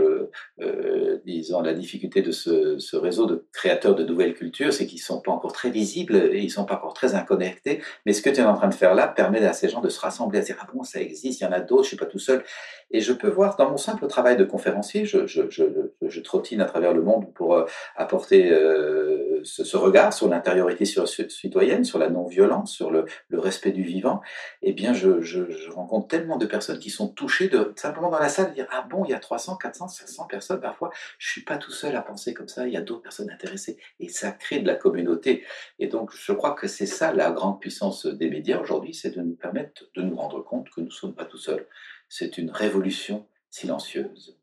[0.61, 5.21] euh, disons, la difficulté de ce, réseau de créateurs de nouvelles cultures, c'est qu'ils sont
[5.21, 7.81] pas encore très visibles et ils sont pas encore très inconnectés.
[8.05, 9.89] Mais ce que tu es en train de faire là permet à ces gens de
[9.89, 11.97] se rassembler, à dire ah bon ça existe, il y en a d'autres, je suis
[11.97, 12.43] pas tout seul.
[12.91, 16.65] Et je peux voir dans mon simple travail de conférencier, je, je, je, trottine à
[16.65, 22.71] travers le monde pour euh, apporter euh, ce, regard sur l'intériorité citoyenne, sur la non-violence,
[22.71, 24.21] sur le, respect du vivant.
[24.61, 28.49] Eh bien, je, rencontre tellement de personnes qui sont touchées de simplement dans la salle
[28.49, 31.57] de dire ah bon il y a 300, 400, 500 personnes parfois, je suis pas
[31.57, 34.59] tout seul à penser comme ça, il y a d'autres personnes intéressées et ça crée
[34.59, 35.43] de la communauté.
[35.79, 39.21] Et donc je crois que c'est ça la grande puissance des médias aujourd'hui, c'est de
[39.21, 41.65] nous permettre de nous rendre compte que nous ne sommes pas tout seuls
[42.13, 44.37] c'est une révolution silencieuse.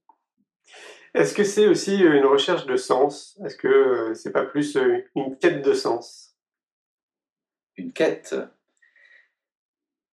[1.13, 3.39] Est-ce que c'est aussi une recherche de sens?
[3.45, 6.37] Est-ce que euh, c'est pas plus euh, une quête de sens?
[7.77, 8.37] Une quête?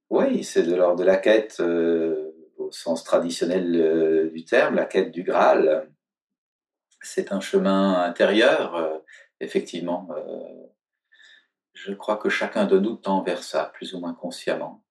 [0.10, 5.12] Oui, c'est de l'ordre de la quête euh, au sens traditionnel du terme, la quête
[5.12, 5.92] du Graal.
[7.02, 9.04] C'est un chemin intérieur,
[9.40, 10.10] effectivement.
[11.74, 14.84] je crois que chacun de nous tend vers ça, plus ou moins consciemment.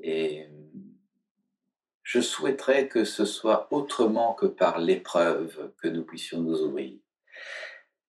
[0.00, 0.46] Et
[2.08, 6.96] je souhaiterais que ce soit autrement que par l'épreuve que nous puissions nous ouvrir.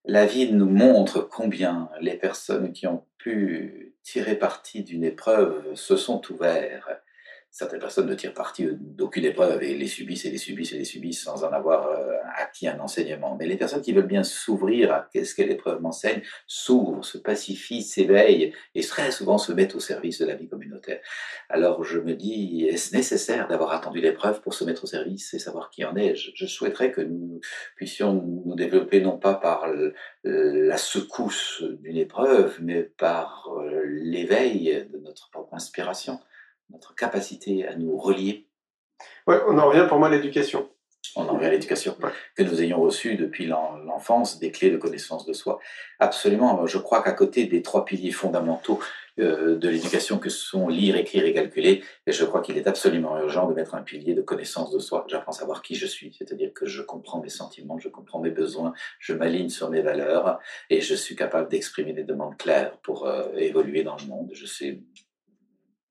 [0.05, 5.97] La vie nous montre combien les personnes qui ont pu tirer parti d'une épreuve se
[5.97, 7.03] sont ouvertes
[7.51, 10.85] certaines personnes ne tirent parti d'aucune épreuve et les subissent et les subissent et les
[10.85, 13.35] subissent sans en avoir euh, acquis un enseignement.
[13.39, 17.81] Mais les personnes qui veulent bien s'ouvrir à qu'est-ce que l'épreuve m'enseigne, s'ouvrent, se pacifient,
[17.81, 20.99] s'éveillent et très souvent se mettent au service de la vie communautaire.
[21.49, 25.39] Alors je me dis, est-ce nécessaire d'avoir attendu l'épreuve pour se mettre au service et
[25.39, 26.15] savoir qui en est?
[26.15, 27.39] Je, souhaiterais que nous
[27.75, 29.65] puissions nous développer non pas par
[30.23, 36.19] la secousse d'une épreuve, mais par euh, l'éveil de notre propre inspiration
[36.69, 38.47] notre capacité à nous relier.
[39.27, 40.69] Ouais, on en revient pour moi à l'éducation.
[41.15, 41.97] On en revient à l'éducation,
[42.35, 45.59] que nous ayons reçu depuis l'enfance des clés de connaissance de soi.
[45.99, 48.79] Absolument, je crois qu'à côté des trois piliers fondamentaux
[49.19, 53.17] euh, de l'éducation que sont lire, écrire et calculer, et je crois qu'il est absolument
[53.17, 55.05] urgent de mettre un pilier de connaissance de soi.
[55.09, 58.29] J'apprends à savoir qui je suis, c'est-à-dire que je comprends mes sentiments, je comprends mes
[58.29, 63.07] besoins, je m'aligne sur mes valeurs et je suis capable d'exprimer des demandes claires pour
[63.07, 64.29] euh, évoluer dans le monde.
[64.33, 64.79] Je sais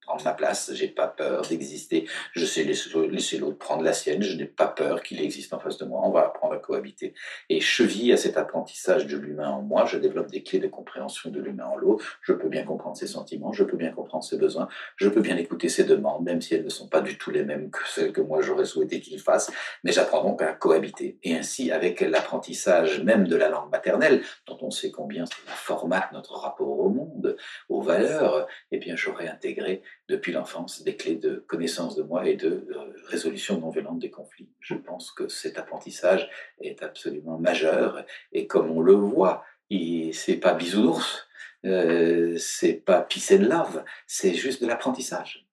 [0.09, 4.35] prendre ma place, j'ai pas peur d'exister, je sais laisser, l'autre prendre la sienne, je
[4.37, 7.13] n'ai pas peur qu'il existe en face de moi, on va apprendre à cohabiter.
[7.51, 11.31] Et cheville à cet apprentissage de l'humain en moi, je développe des clés de compréhension
[11.31, 14.39] de l'humain en l'autre, je peux bien comprendre ses sentiments, je peux bien comprendre ses
[14.39, 17.31] besoins, je peux bien écouter ses demandes, même si elles ne sont pas du tout
[17.31, 19.53] les mêmes que celles que moi j'aurais souhaité qu'il fasse,
[19.85, 21.19] mais j'apprends donc à cohabiter.
[21.23, 26.13] Et ainsi, avec l'apprentissage même de la langue maternelle, dont on sait combien cela formate
[26.13, 27.37] notre rapport au monde,
[27.69, 32.35] aux valeurs, eh bien j'aurais intégré depuis l'enfance des clés de connaissance de moi et
[32.35, 34.49] de euh, résolution non violente des conflits.
[34.61, 36.29] Je pense que cet apprentissage
[36.61, 41.29] est absolument majeur et comme on le voit, c'est pas bisounours,
[41.67, 45.47] euh, c'est pas peace and love, c'est juste de l'apprentissage.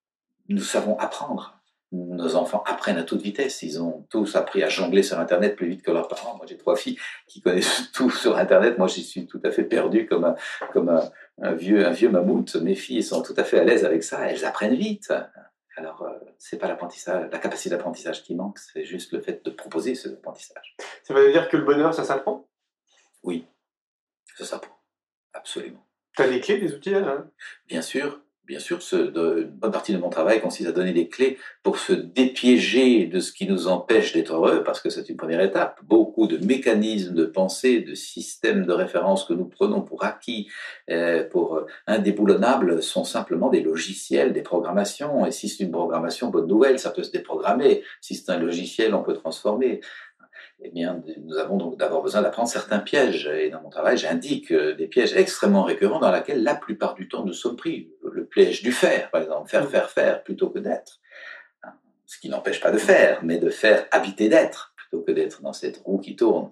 [0.47, 1.55] Nous savons apprendre
[1.95, 3.61] nos enfants apprennent à toute vitesse.
[3.61, 6.35] Ils ont tous appris à jongler sur Internet plus vite que leurs parents.
[6.35, 8.77] Moi, j'ai trois filles qui connaissent tout sur Internet.
[8.77, 10.35] Moi, j'y suis tout à fait perdu comme un,
[10.73, 11.01] comme un,
[11.39, 12.55] vieux, un vieux mammouth.
[12.55, 14.29] Mes filles sont tout à fait à l'aise avec ça.
[14.29, 15.11] Elles apprennent vite.
[15.77, 19.51] Alors, euh, c'est pas l'apprentissage, la capacité d'apprentissage qui manque, c'est juste le fait de
[19.51, 20.75] proposer ce apprentissage.
[21.03, 22.47] Ça veut dire que le bonheur, ça s'apprend?
[23.23, 23.45] Oui,
[24.37, 24.77] ça s'apprend,
[25.33, 25.85] absolument.
[26.15, 27.25] Tu as des clés, des outils là
[27.67, 31.37] Bien sûr, bien sûr, une bonne partie de mon travail consiste à donner des clés
[31.63, 35.41] pour se dépiéger de ce qui nous empêche d'être heureux, parce que c'est une première
[35.41, 35.79] étape.
[35.83, 40.47] Beaucoup de mécanismes de pensée, de systèmes de référence que nous prenons pour acquis,
[40.89, 45.25] euh, pour indéboulonnables, sont simplement des logiciels, des programmations.
[45.25, 47.83] Et si c'est une programmation, bonne nouvelle, ça peut se déprogrammer.
[48.01, 49.81] Si c'est un logiciel, on peut transformer
[50.61, 53.27] eh bien, nous avons donc d'abord besoin d'apprendre certains pièges.
[53.27, 57.07] Et dans mon travail, j'indique euh, des pièges extrêmement récurrents dans lesquels la plupart du
[57.07, 57.91] temps nous sommes pris.
[58.03, 61.01] Le piège du faire, par exemple, faire, faire, faire plutôt que d'être.
[62.05, 65.53] Ce qui n'empêche pas de faire, mais de faire habiter d'être plutôt que d'être dans
[65.53, 66.51] cette roue qui tourne.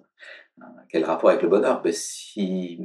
[0.60, 1.80] Hein, quel rapport avec le bonheur?
[1.82, 2.80] Ben, si,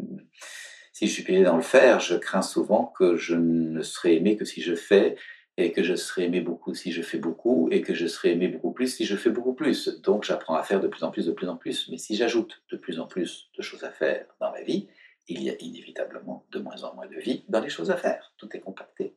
[0.94, 4.38] si je suis piégé dans le faire, je crains souvent que je ne serai aimé
[4.38, 5.16] que si je fais
[5.60, 8.48] et que je serai aimé beaucoup si je fais beaucoup, et que je serai aimé
[8.48, 10.02] beaucoup plus si je fais beaucoup plus.
[10.02, 11.90] Donc j'apprends à faire de plus en plus, de plus en plus.
[11.90, 14.88] Mais si j'ajoute de plus en plus de choses à faire dans ma vie,
[15.28, 18.34] il y a inévitablement de moins en moins de vie dans les choses à faire.
[18.38, 19.16] Tout est compacté.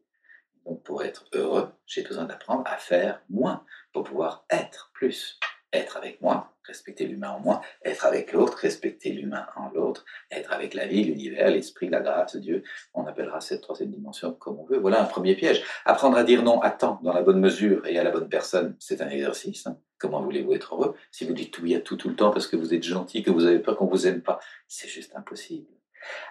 [0.67, 5.39] Donc pour être heureux, j'ai besoin d'apprendre à faire moins pour pouvoir être plus
[5.73, 10.53] être avec moi, respecter l'humain en moi, être avec l'autre, respecter l'humain en l'autre, être
[10.53, 12.63] avec la vie, l'univers, l'esprit, la grâce, Dieu.
[12.95, 14.79] On appellera cette troisième dimension comme on veut.
[14.79, 15.63] Voilà un premier piège.
[15.85, 18.77] Apprendre à dire non à temps, dans la bonne mesure et à la bonne personne,
[18.79, 19.67] c'est un exercice.
[19.67, 19.79] Hein.
[19.99, 20.95] Comment voulez-vous être heureux?
[21.11, 23.31] Si vous dites oui à tout tout le temps parce que vous êtes gentil, que
[23.31, 25.67] vous avez peur qu'on vous aime pas C'est juste impossible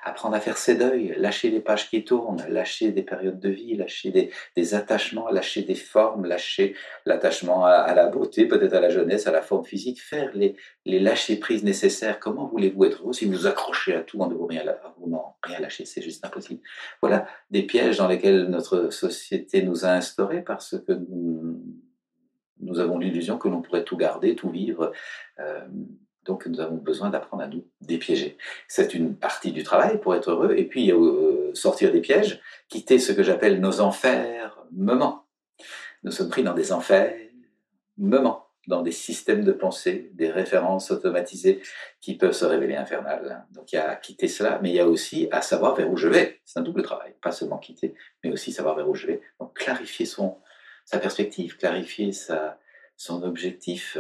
[0.04, 3.76] apprendre à faire ses deuils, lâcher les pages qui tournent, lâcher des périodes de vie,
[3.76, 9.28] lâcher des, attachements, lâcher des formes, lâcher l'attachement à, la beauté, peut-être à la jeunesse,
[9.28, 10.56] à la forme physique, faire les,
[10.86, 12.20] les lâcher prises nécessaires.
[12.20, 14.64] Comment voulez-vous être heureux si vous accrochez à tout en ne vous rien,
[15.44, 15.86] rien lâcher?
[15.86, 16.62] C'est juste impossible.
[17.02, 21.62] Voilà des pièges dans lesquels notre société nous a instaurés parce que nous,
[22.62, 24.92] nous avons l'illusion que l'on pourrait tout garder, tout vivre.
[25.40, 25.68] Euh,
[26.26, 28.38] donc nous avons besoin d'apprendre à nous dépiéger.
[28.68, 30.54] C'est une partie du travail pour être heureux.
[30.56, 35.26] Et puis euh, sortir des pièges, quitter ce que j'appelle nos enfers moments.
[36.04, 37.14] Nous sommes pris dans des enfers
[37.98, 41.62] moments, dans des systèmes de pensée, des références automatisées
[42.00, 43.46] qui peuvent se révéler infernales.
[43.52, 45.92] Donc il y a à quitter cela, mais il y a aussi à savoir vers
[45.92, 46.40] où je vais.
[46.46, 49.22] C'est un double travail, pas seulement quitter, mais aussi savoir vers où je vais.
[49.40, 50.38] Donc clarifier son,
[50.86, 52.60] sa perspective, clarifier sa,
[52.96, 53.98] son objectif,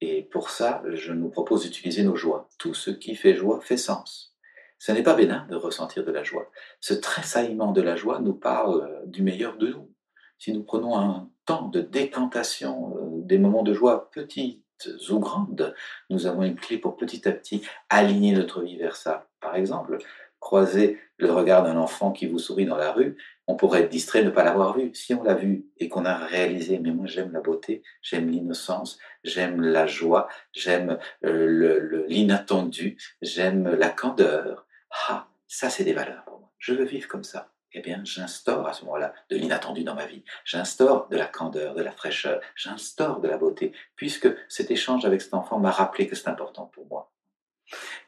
[0.00, 2.48] et pour ça, je nous propose d'utiliser nos joies.
[2.58, 4.34] Tout ce qui fait joie fait sens.
[4.78, 6.50] Ce n'est pas bénin de ressentir de la joie.
[6.80, 9.90] Ce tressaillement de la joie nous parle euh, du meilleur de nous.
[10.38, 14.64] Si nous prenons un temps de décantation, euh, des moments de joie petites
[15.10, 15.74] ou grandes,
[16.08, 19.28] nous avons une clé pour petit à petit aligner notre vie vers ça.
[19.40, 19.98] Par exemple,
[20.40, 24.22] croisez le regard d'un enfant qui vous sourit dans la rue, on pourrait être distrait
[24.22, 24.90] de ne pas l'avoir vu.
[24.94, 28.98] Si on l'a vu et qu'on a réalisé, mais moi j'aime la beauté, j'aime l'innocence,
[29.22, 34.66] j'aime la joie, j'aime euh, l'inattendu, j'aime la candeur.
[35.08, 36.52] Ah, ça c'est des valeurs pour moi.
[36.58, 37.52] Je veux vivre comme ça.
[37.72, 40.24] Eh bien, j'instaure à ce moment-là de l'inattendu dans ma vie.
[40.44, 42.40] J'instaure de la candeur, de la fraîcheur.
[42.56, 46.66] J'instaure de la beauté, puisque cet échange avec cet enfant m'a rappelé que c'est important
[46.66, 47.12] pour moi.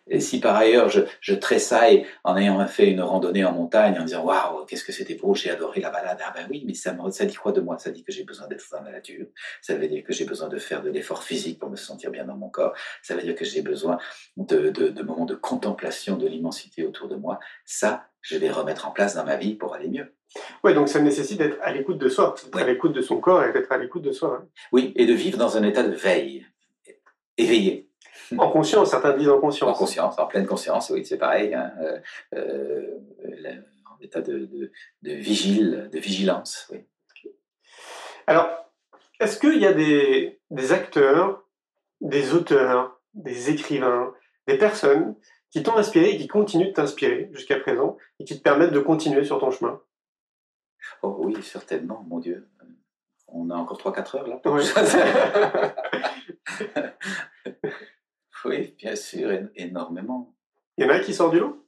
[0.09, 4.05] Et si par ailleurs je, je, tressaille en ayant fait une randonnée en montagne en
[4.05, 6.19] disant waouh qu'est-ce que c'était beau j'ai adoré la balade.
[6.25, 7.79] Ah ben oui mais ça me ça dit quoi de moi?
[7.79, 9.27] Ça dit que j'ai besoin d'être dans la nature.
[9.61, 12.25] Ça veut dire que j'ai besoin de faire de l'effort physique pour me sentir bien
[12.25, 12.75] dans mon corps.
[13.03, 13.99] Ça veut dire que j'ai besoin
[14.37, 17.39] de, de, de moments de contemplation de l'immensité autour de moi.
[17.65, 20.15] Ça je vais remettre en place dans ma vie pour aller mieux.
[20.65, 23.45] Oui, donc ça nécessite d'être à l'écoute de soi, d'être à l'écoute de son corps
[23.45, 24.41] et d'être à l'écoute de soi.
[24.41, 24.49] Hein.
[24.73, 26.47] Oui, et de vivre dans un état de veille,
[27.37, 27.91] éveillé.
[28.39, 29.71] En conscience, certains disent en conscience.
[29.71, 31.55] En conscience, en pleine conscience, oui, c'est pareil.
[31.55, 31.99] Hein, euh,
[32.35, 33.01] euh,
[33.91, 34.71] en état de,
[35.03, 36.85] de, vigile, de vigilance, oui.
[38.27, 38.49] Alors,
[39.21, 41.45] est-ce qu'il y a des, des, acteurs,
[42.01, 44.13] des auteurs, des écrivains,
[44.47, 45.17] des personnes
[45.51, 48.81] qui t'ont inspiré et qui continuent de t'inspirer jusqu'à présent et qui te permettent de
[48.81, 49.81] continuer sur ton chemin?
[51.03, 52.49] Oh oui, certainement, mon Dieu.
[53.29, 54.41] On a encore 3-4 heures là.
[54.45, 54.65] Oui.
[58.45, 60.35] Oui, bien sûr, énormément.
[60.77, 61.67] Il y en a qui sort du lot?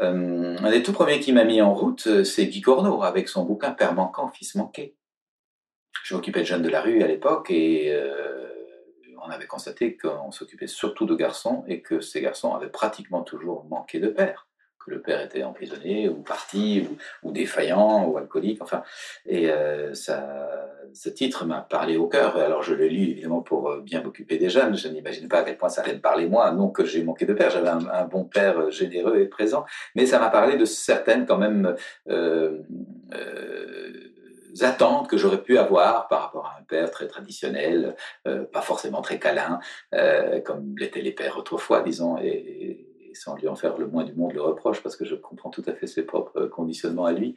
[0.00, 3.28] Euh, Un des tout premiers qui m'a mis en route, euh, c'est Guy Corneau, avec
[3.28, 4.96] son bouquin Père manquant, fils manqué.
[6.04, 8.48] Je m'occupais de jeunes de la rue à l'époque et euh,
[9.20, 13.64] on avait constaté qu'on s'occupait surtout de garçons et que ces garçons avaient pratiquement toujours
[13.64, 14.47] manqué de père
[14.88, 16.88] le père était emprisonné ou parti
[17.22, 18.62] ou, défaillant ou alcoolique.
[18.62, 18.82] Enfin,
[19.26, 20.48] et euh, ça,
[20.92, 22.36] ce titre m'a parlé au cœur.
[22.36, 24.76] Alors je l'ai lu évidemment pour euh, bien m'occuper des jeunes.
[24.76, 26.50] Je n'imaginais pas à quel point ça allait me parler moi.
[26.52, 30.06] Non que j'ai manqué de père, j'avais un, bon père euh, généreux et présent, mais
[30.06, 31.76] ça m'a parlé de certaines quand même.
[34.60, 39.20] attentes que j'aurais pu avoir par rapport à un père très traditionnel, pas forcément très
[39.20, 39.60] câlin,
[40.44, 42.87] comme l'étaient les pères autrefois, disons, et,
[43.18, 45.62] sans lui en faire le moins du monde le reproche, parce que je comprends tout
[45.66, 47.34] à fait ses propres conditionnements à lui,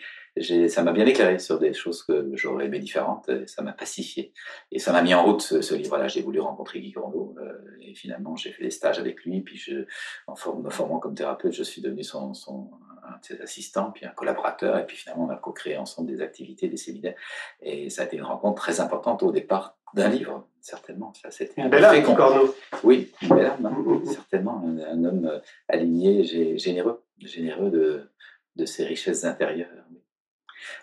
[0.67, 4.33] ça m'a bien éclairé sur des choses que j'aurais aimé différentes, ça m'a pacifié.
[4.71, 6.07] Et ça m'a mis en route ce, livre-là.
[6.07, 9.57] J'ai voulu rencontrer Guy Corneau, euh, et finalement j'ai fait des stages avec lui, puis
[9.57, 9.85] je,
[10.27, 12.71] en me formant comme thérapeute, je suis devenu son, son
[13.03, 16.21] un de ses assistants, puis un collaborateur, et puis finalement on a co-créé ensemble des
[16.21, 17.15] activités, des séminaires,
[17.61, 21.13] et ça a été une rencontre très importante au départ d'un livre, certainement.
[21.21, 22.55] Ça, c'était un bel âme, Corneau.
[22.83, 24.01] Oui, une belle âme, hein.
[24.11, 24.63] certainement.
[24.65, 26.23] Un, homme euh, aligné,
[26.57, 28.09] généreux, généreux de,
[28.55, 29.69] de ses richesses intérieures.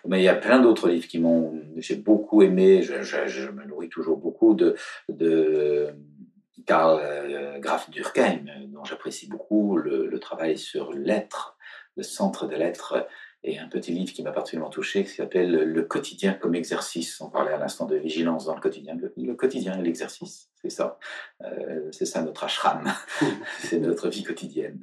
[0.05, 2.81] Mais il y a plein d'autres livres qui m'ont, j'ai beaucoup aimé.
[2.81, 4.75] Je, je, me nourris toujours beaucoup de,
[5.07, 5.93] de
[6.65, 11.57] Karl euh, Graf Durkheim, dont j'apprécie beaucoup le, le, travail sur l'être,
[11.95, 13.07] le centre de l'être
[13.43, 17.21] et un petit livre qui m'a particulièrement touché qui s'appelle Le quotidien comme exercice.
[17.21, 18.97] On parlait à l'instant de vigilance dans le quotidien.
[19.15, 20.99] Le, quotidien et l'exercice, c'est ça.
[21.43, 22.83] Euh, c'est ça notre ashram.
[23.59, 24.79] c'est notre vie quotidienne.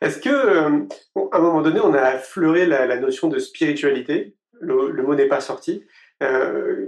[0.00, 0.86] Est-ce que, euh,
[1.32, 4.36] à un moment donné, on a affleuré la, notion de spiritualité?
[4.60, 5.84] Le, mot n'est pas sorti.
[6.22, 6.86] Euh,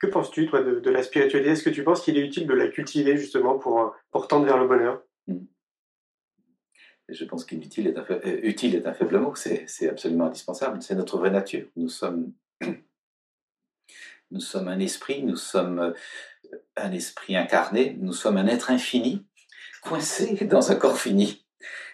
[0.00, 1.50] que penses-tu, toi, de, la spiritualité?
[1.50, 4.58] Est-ce que tu penses qu'il est utile de la cultiver justement pour, pour tendre vers
[4.58, 5.02] le bonheur?
[7.08, 10.80] Hmm je pense qu'utile est, un, euh, utile est un faible mot, c'est absolument indispensable,
[10.82, 11.66] c'est notre vraie nature.
[11.76, 12.32] Nous sommes,
[14.30, 15.92] nous sommes un esprit, nous sommes euh,
[16.76, 19.24] un esprit incarné, nous sommes un être infini,
[19.82, 21.44] coincé dans un corps fini.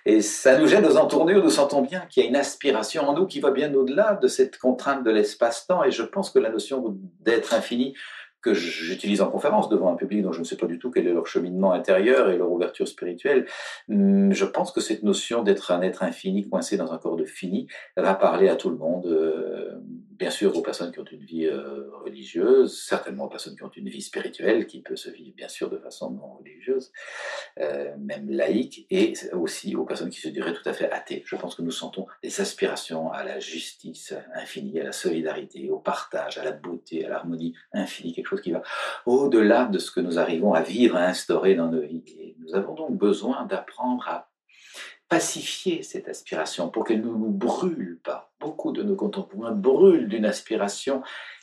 [0.07, 3.15] Et ça nous gêne aux entournures, nous sentons bien qu'il y a une aspiration en
[3.15, 5.85] nous qui va bien au-delà de cette contrainte de l'espace-temps.
[5.85, 7.95] Et je pense que la notion d'être infini
[8.43, 11.07] que j'utilise en conférence devant un public dont je ne sais pas du tout quel
[11.07, 13.47] est leur cheminement intérieur et leur ouverture spirituelle.
[13.89, 17.25] Hum, je pense que cette notion d'être un être infini coincé dans un corps de
[17.25, 19.79] fini va parler à tout le monde, euh,
[20.21, 23.71] bien sûr aux personnes qui ont une vie euh, religieuse, certainement aux personnes qui ont
[23.75, 26.93] une vie spirituelle qui peut se vivre bien sûr de façon non religieuse,
[27.59, 31.23] euh, même laïque, et aussi aux personnes qui se diraient tout à fait athées.
[31.25, 35.79] Je pense que nous sentons des aspirations à la justice infinie, à la solidarité, au
[35.79, 38.63] partage, à la beauté, à l'harmonie infinie, quelque chose qui va
[39.07, 42.35] au-delà de ce que nous arrivons à vivre, à instaurer dans nos vies.
[42.41, 44.31] Nous avons donc besoin d'apprendre à
[45.09, 48.30] pacifier cette aspiration pour qu'elle ne nous brûle pas.
[48.41, 51.03] Beaucoup de nos contemporains brûlent d'une aspiration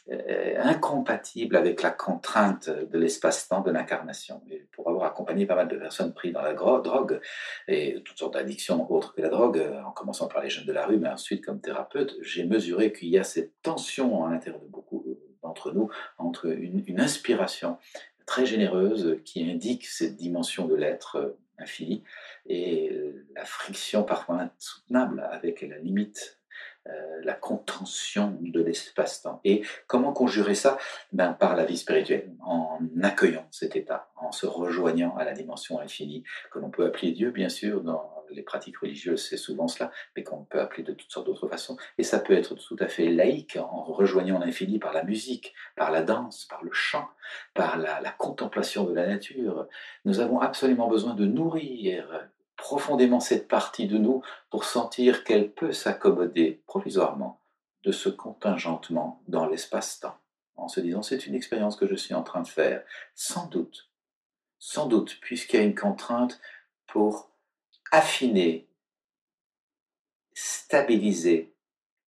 [0.10, 4.42] euh, incompatible avec la contrainte de l'espace-temps de l'incarnation.
[4.72, 7.20] pour avoir accompagné pas mal de personnes prises dans la drogue
[7.68, 10.86] et toutes sortes d'addictions autres que la drogue, en commençant par les jeunes de la
[10.86, 14.68] rue, mais ensuite comme thérapeute, j'ai mesuré qu'il y a cette tension à l'intérieur de
[14.68, 15.06] beaucoup
[15.44, 17.78] d'entre nous entre une, inspiration
[18.26, 22.04] très généreuse qui indique cette dimension de l'être infini
[22.46, 22.98] et
[23.36, 26.37] la friction parfois insoutenable avec la limite euh,
[27.24, 29.42] la contention de l'espace-temps.
[29.44, 30.78] Et comment conjurer ça?
[31.12, 35.80] Ben, Par la vie spirituelle, en accueillant cet état, en se rejoignant à la dimension
[35.80, 39.92] infinie, que l'on peut appeler Dieu, bien sûr, dans les pratiques religieuses, c'est souvent cela,
[40.16, 41.78] mais qu'on peut appeler de toutes sortes d'autres façons.
[41.98, 45.92] Et ça peut être tout à fait laïque, en rejoignant l'infini par la musique, par
[45.92, 47.08] la danse, par le chant,
[47.54, 49.68] par la, la contemplation de la nature.
[50.06, 55.72] Nous avons absolument besoin de nourrir profondément cette partie de nous pour sentir qu'elle peut
[55.72, 57.42] s'accommoder provisoirement
[57.84, 60.18] de ce contingentement dans l'espace-temps,
[60.56, 62.84] en se disant c'est une expérience que je suis en train de faire,
[63.16, 63.90] sans doute,
[64.60, 66.42] sans doute, puisqu'il y a une contrainte
[66.88, 67.30] pour
[67.92, 68.68] affiner,
[70.34, 71.54] stabiliser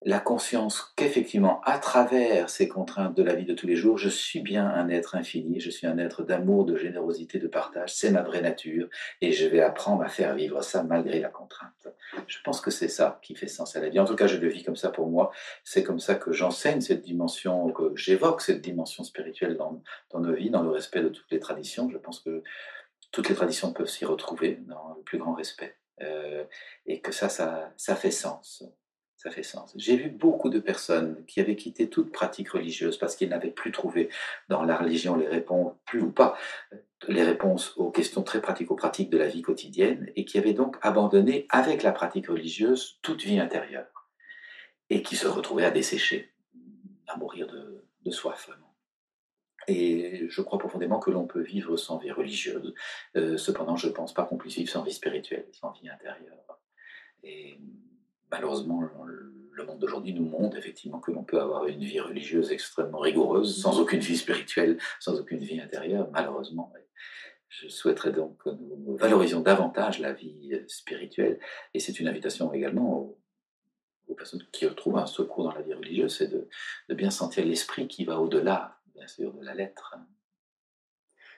[0.04, 4.10] la conscience qu'effectivement, à travers ces contraintes de la vie de tous les jours, je
[4.10, 8.12] suis bien un être infini, je suis un être d'amour, de générosité, de partage, c'est
[8.12, 8.90] ma vraie nature,
[9.22, 11.88] et je vais apprendre à faire vivre ça malgré la contrainte.
[12.28, 14.00] Je pense que c'est ça qui fait sens à la vie.
[14.00, 15.32] En tout cas, je le vis comme ça pour moi.
[15.64, 19.82] C'est comme ça que j'enseigne cette dimension, que j'évoque cette dimension spirituelle dans,
[20.14, 21.90] nos vies, dans le respect de toutes les traditions.
[21.90, 22.44] Je pense que
[23.12, 25.76] toutes les traditions peuvent s'y retrouver dans le plus grand respect.
[26.02, 26.44] Euh,
[26.86, 28.64] et que ça, ça, ça fait sens
[29.76, 33.72] J'ai vu beaucoup de personnes qui avaient quitté toute pratique religieuse parce qu'ils n'avaient plus
[33.72, 34.10] trouvé
[34.50, 36.38] dans la religion les réponses, plus ou pas,
[37.08, 41.46] les réponses aux questions très pratico-pratiques de la vie quotidienne et qui avaient donc abandonné
[41.50, 44.10] avec la pratique religieuse toute vie intérieure
[44.90, 46.34] et qui se retrouvaient à dessécher,
[47.08, 48.50] à mourir de, soif.
[49.68, 52.74] Et je crois profondément que l'on peut vivre sans vie religieuse.
[53.18, 56.60] Euh, cependant, je ne pense pas qu'on puisse vivre sans vie spirituelle, sans vie intérieure.
[58.32, 58.82] Malheureusement,
[59.58, 63.60] le monde d'aujourd'hui nous montre effectivement que l'on peut avoir une vie religieuse extrêmement rigoureuse,
[63.62, 66.72] sans aucune vie spirituelle, sans aucune vie intérieure, malheureusement.
[67.50, 71.40] Je souhaiterais donc que nous valorisions davantage la vie spirituelle,
[71.74, 73.16] et c'est une invitation également
[74.08, 76.48] aux, personnes qui retrouvent un secours dans la vie religieuse, c'est de,
[76.96, 79.96] bien sentir l'esprit qui va au-delà, bien sûr, de la lettre.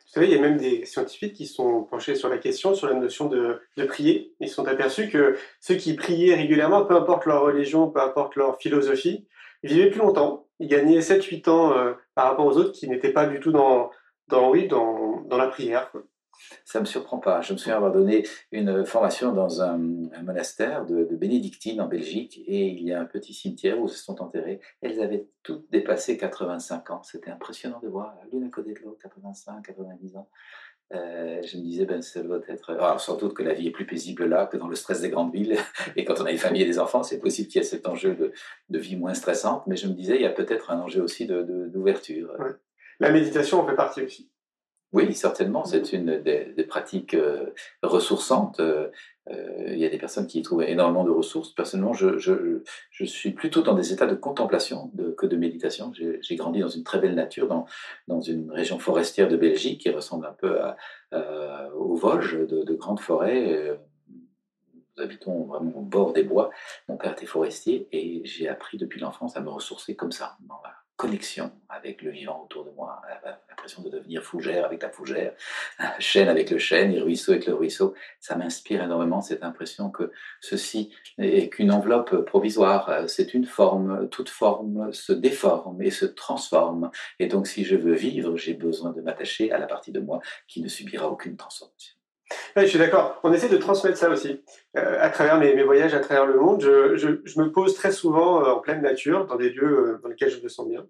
[0.10, 2.88] Vous savez, il y a même des scientifiques qui sont penchés sur la question, sur
[2.88, 4.34] la notion de, de prier.
[4.40, 8.58] Ils sont aperçus que ceux qui priaient régulièrement, peu importe leur religion, peu importe leur
[8.58, 9.28] philosophie,
[9.62, 10.48] vivaient plus longtemps.
[10.60, 13.92] Ils gagnaient 7-8 ans euh, par rapport aux autres qui n'étaient pas du tout dans,
[14.30, 15.92] dans, oui, dans, la prière.
[16.66, 17.42] Ça ne me surprend pas.
[17.42, 22.68] Je me souviens avoir donné une formation dans un, monastère de, bénédictines en Belgique et
[22.68, 24.60] il y a un petit cimetière où se sont enterrées.
[24.82, 27.04] Elles avaient toutes dépassé 85 ans.
[27.04, 30.30] C'était impressionnant de voir l'une à côté de l'autre, 85, 90 ans.
[30.92, 32.72] Euh, je me disais, ben, ça doit être.
[32.72, 35.10] Alors, sans doute que la vie est plus paisible là que dans le stress des
[35.10, 35.56] grandes villes.
[35.96, 37.88] Et quand on a une famille et des enfants, c'est possible qu'il y ait cet
[37.88, 38.32] enjeu de,
[38.70, 39.68] de, vie moins stressante.
[39.68, 42.36] Mais je me disais, il y a peut-être un enjeu aussi d'ouverture.
[42.40, 42.60] De.
[43.00, 44.32] La méditation en fait partie aussi.
[44.92, 48.60] Oui, certainement, c'est une des, pratiques euh, ressourçantes.
[48.60, 48.90] Euh,
[49.30, 51.54] euh, il y a des personnes qui y trouvent énormément de ressources.
[51.54, 55.94] Personnellement, je, je, je suis plutôt dans des états de contemplation que de méditation.
[55.94, 57.68] J'ai grandi dans une très belle nature, dans,
[58.08, 60.76] dans une région forestière de Belgique qui ressemble un peu à,
[61.12, 63.80] à, aux Vosges, de, de grandes forêts.
[64.10, 66.50] Nous habitons vraiment au bord des bois.
[66.88, 70.38] Mon père était forestier et j'ai appris depuis l'enfance à me ressourcer comme ça,
[71.00, 73.02] connexion avec le vivant autour de moi,
[73.50, 75.34] l'impression de devenir fougère avec la fougère,
[75.98, 77.96] chêne avec le chêne et ruisseau avec le ruisseau.
[78.20, 84.28] Ça m'inspire énormément cette impression que ceci n'est qu'une enveloppe provisoire, c'est une forme, toute
[84.28, 86.92] forme se déforme et se transforme.
[87.20, 90.20] Et donc si je veux vivre, j'ai besoin de m'attacher à la partie de moi
[90.50, 91.99] qui ne subira aucune transformation.
[92.56, 93.20] Je suis d'accord.
[93.24, 94.42] On essaie de transmettre ça aussi.
[94.78, 97.74] Euh, à travers mes, mes, voyages à travers le monde, je, je, je me pose
[97.74, 100.68] très souvent euh, en pleine nature, dans des lieux euh, dans lesquels je me sens
[100.68, 100.86] bien.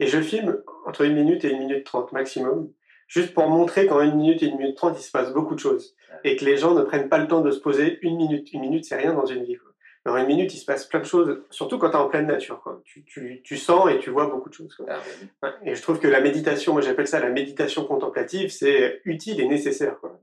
[0.00, 2.70] Et je filme entre une minute et une minute trente maximum,
[3.08, 5.60] juste pour montrer qu'en une minute et une minute trente, il se passe beaucoup de
[5.60, 5.94] choses.
[6.22, 8.52] Et que les gens ne prennent pas le temps de se poser une minute.
[8.52, 9.56] Une minute, c'est rien dans une vie.
[9.56, 9.72] Quoi.
[10.06, 12.26] Dans une minute, il se passe plein de choses, surtout quand tu es en pleine
[12.26, 12.60] nature.
[12.62, 12.80] Quoi.
[12.84, 14.74] Tu, tu, tu, sens et tu vois beaucoup de choses.
[14.74, 14.86] Quoi.
[14.88, 15.00] Ah,
[15.42, 15.50] ouais.
[15.64, 19.48] Et je trouve que la méditation, moi j'appelle ça la méditation contemplative, c'est utile et
[19.48, 19.98] nécessaire.
[20.00, 20.20] Quoi.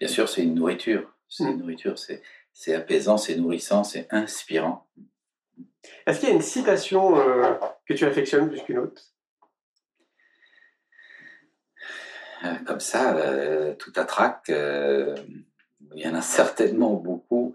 [0.00, 1.14] Bien sûr, c'est une nourriture.
[1.28, 1.96] C'est une nourriture,
[2.52, 4.88] c'est apaisant, c'est nourrissant, c'est inspirant.
[6.06, 7.54] Est-ce qu'il y a une citation euh,
[7.86, 9.02] que tu affectionnes plus qu'une autre?
[12.44, 15.14] Euh, Comme ça, euh, tout à trac, il
[15.94, 17.54] y en a certainement beaucoup.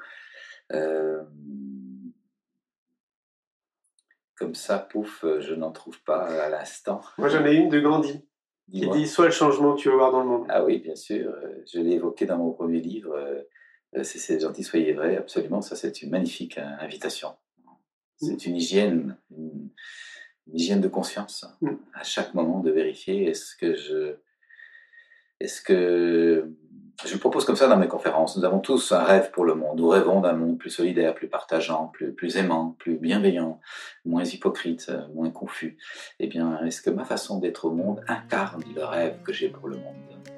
[4.35, 7.01] Comme ça, pouf, je n'en trouve pas à l'instant.
[7.17, 8.25] Moi, j'en ai une de Gandhi
[8.71, 10.45] qui dit soit le changement que tu veux voir dans le monde.
[10.49, 11.33] Ah oui, bien sûr.
[11.71, 13.17] Je l'ai évoqué dans mon premier livre.
[14.03, 15.17] C'est gentil, soyez vrai.
[15.17, 17.35] Absolument, ça c'est une magnifique invitation.
[18.17, 19.69] C'est une hygiène, une,
[20.47, 21.45] une, hygiène de conscience.
[21.93, 24.15] À chaque moment de vérifier est-ce que je
[25.39, 26.49] Est-ce que
[27.03, 28.37] je propose comme ça dans mes conférences.
[28.37, 29.77] Nous avons tous un rêve pour le monde.
[29.77, 33.59] Nous rêvons d'un monde plus solidaire, plus partageant, plus, plus aimant, plus bienveillant,
[34.05, 35.77] moins hypocrite, moins confus.
[36.19, 39.67] Eh bien, est-ce que ma façon d'être au monde incarne le rêve que j'ai pour
[39.67, 39.95] le monde?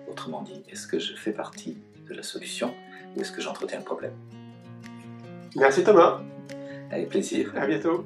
[0.10, 1.78] Autrement dit, est-ce que je fais partie
[2.10, 2.74] de la solution
[3.16, 4.14] ou est-ce que j'entretiens le problème?
[5.56, 6.22] Merci Thomas.
[6.92, 7.54] Avec plaisir.
[7.56, 8.06] À bientôt.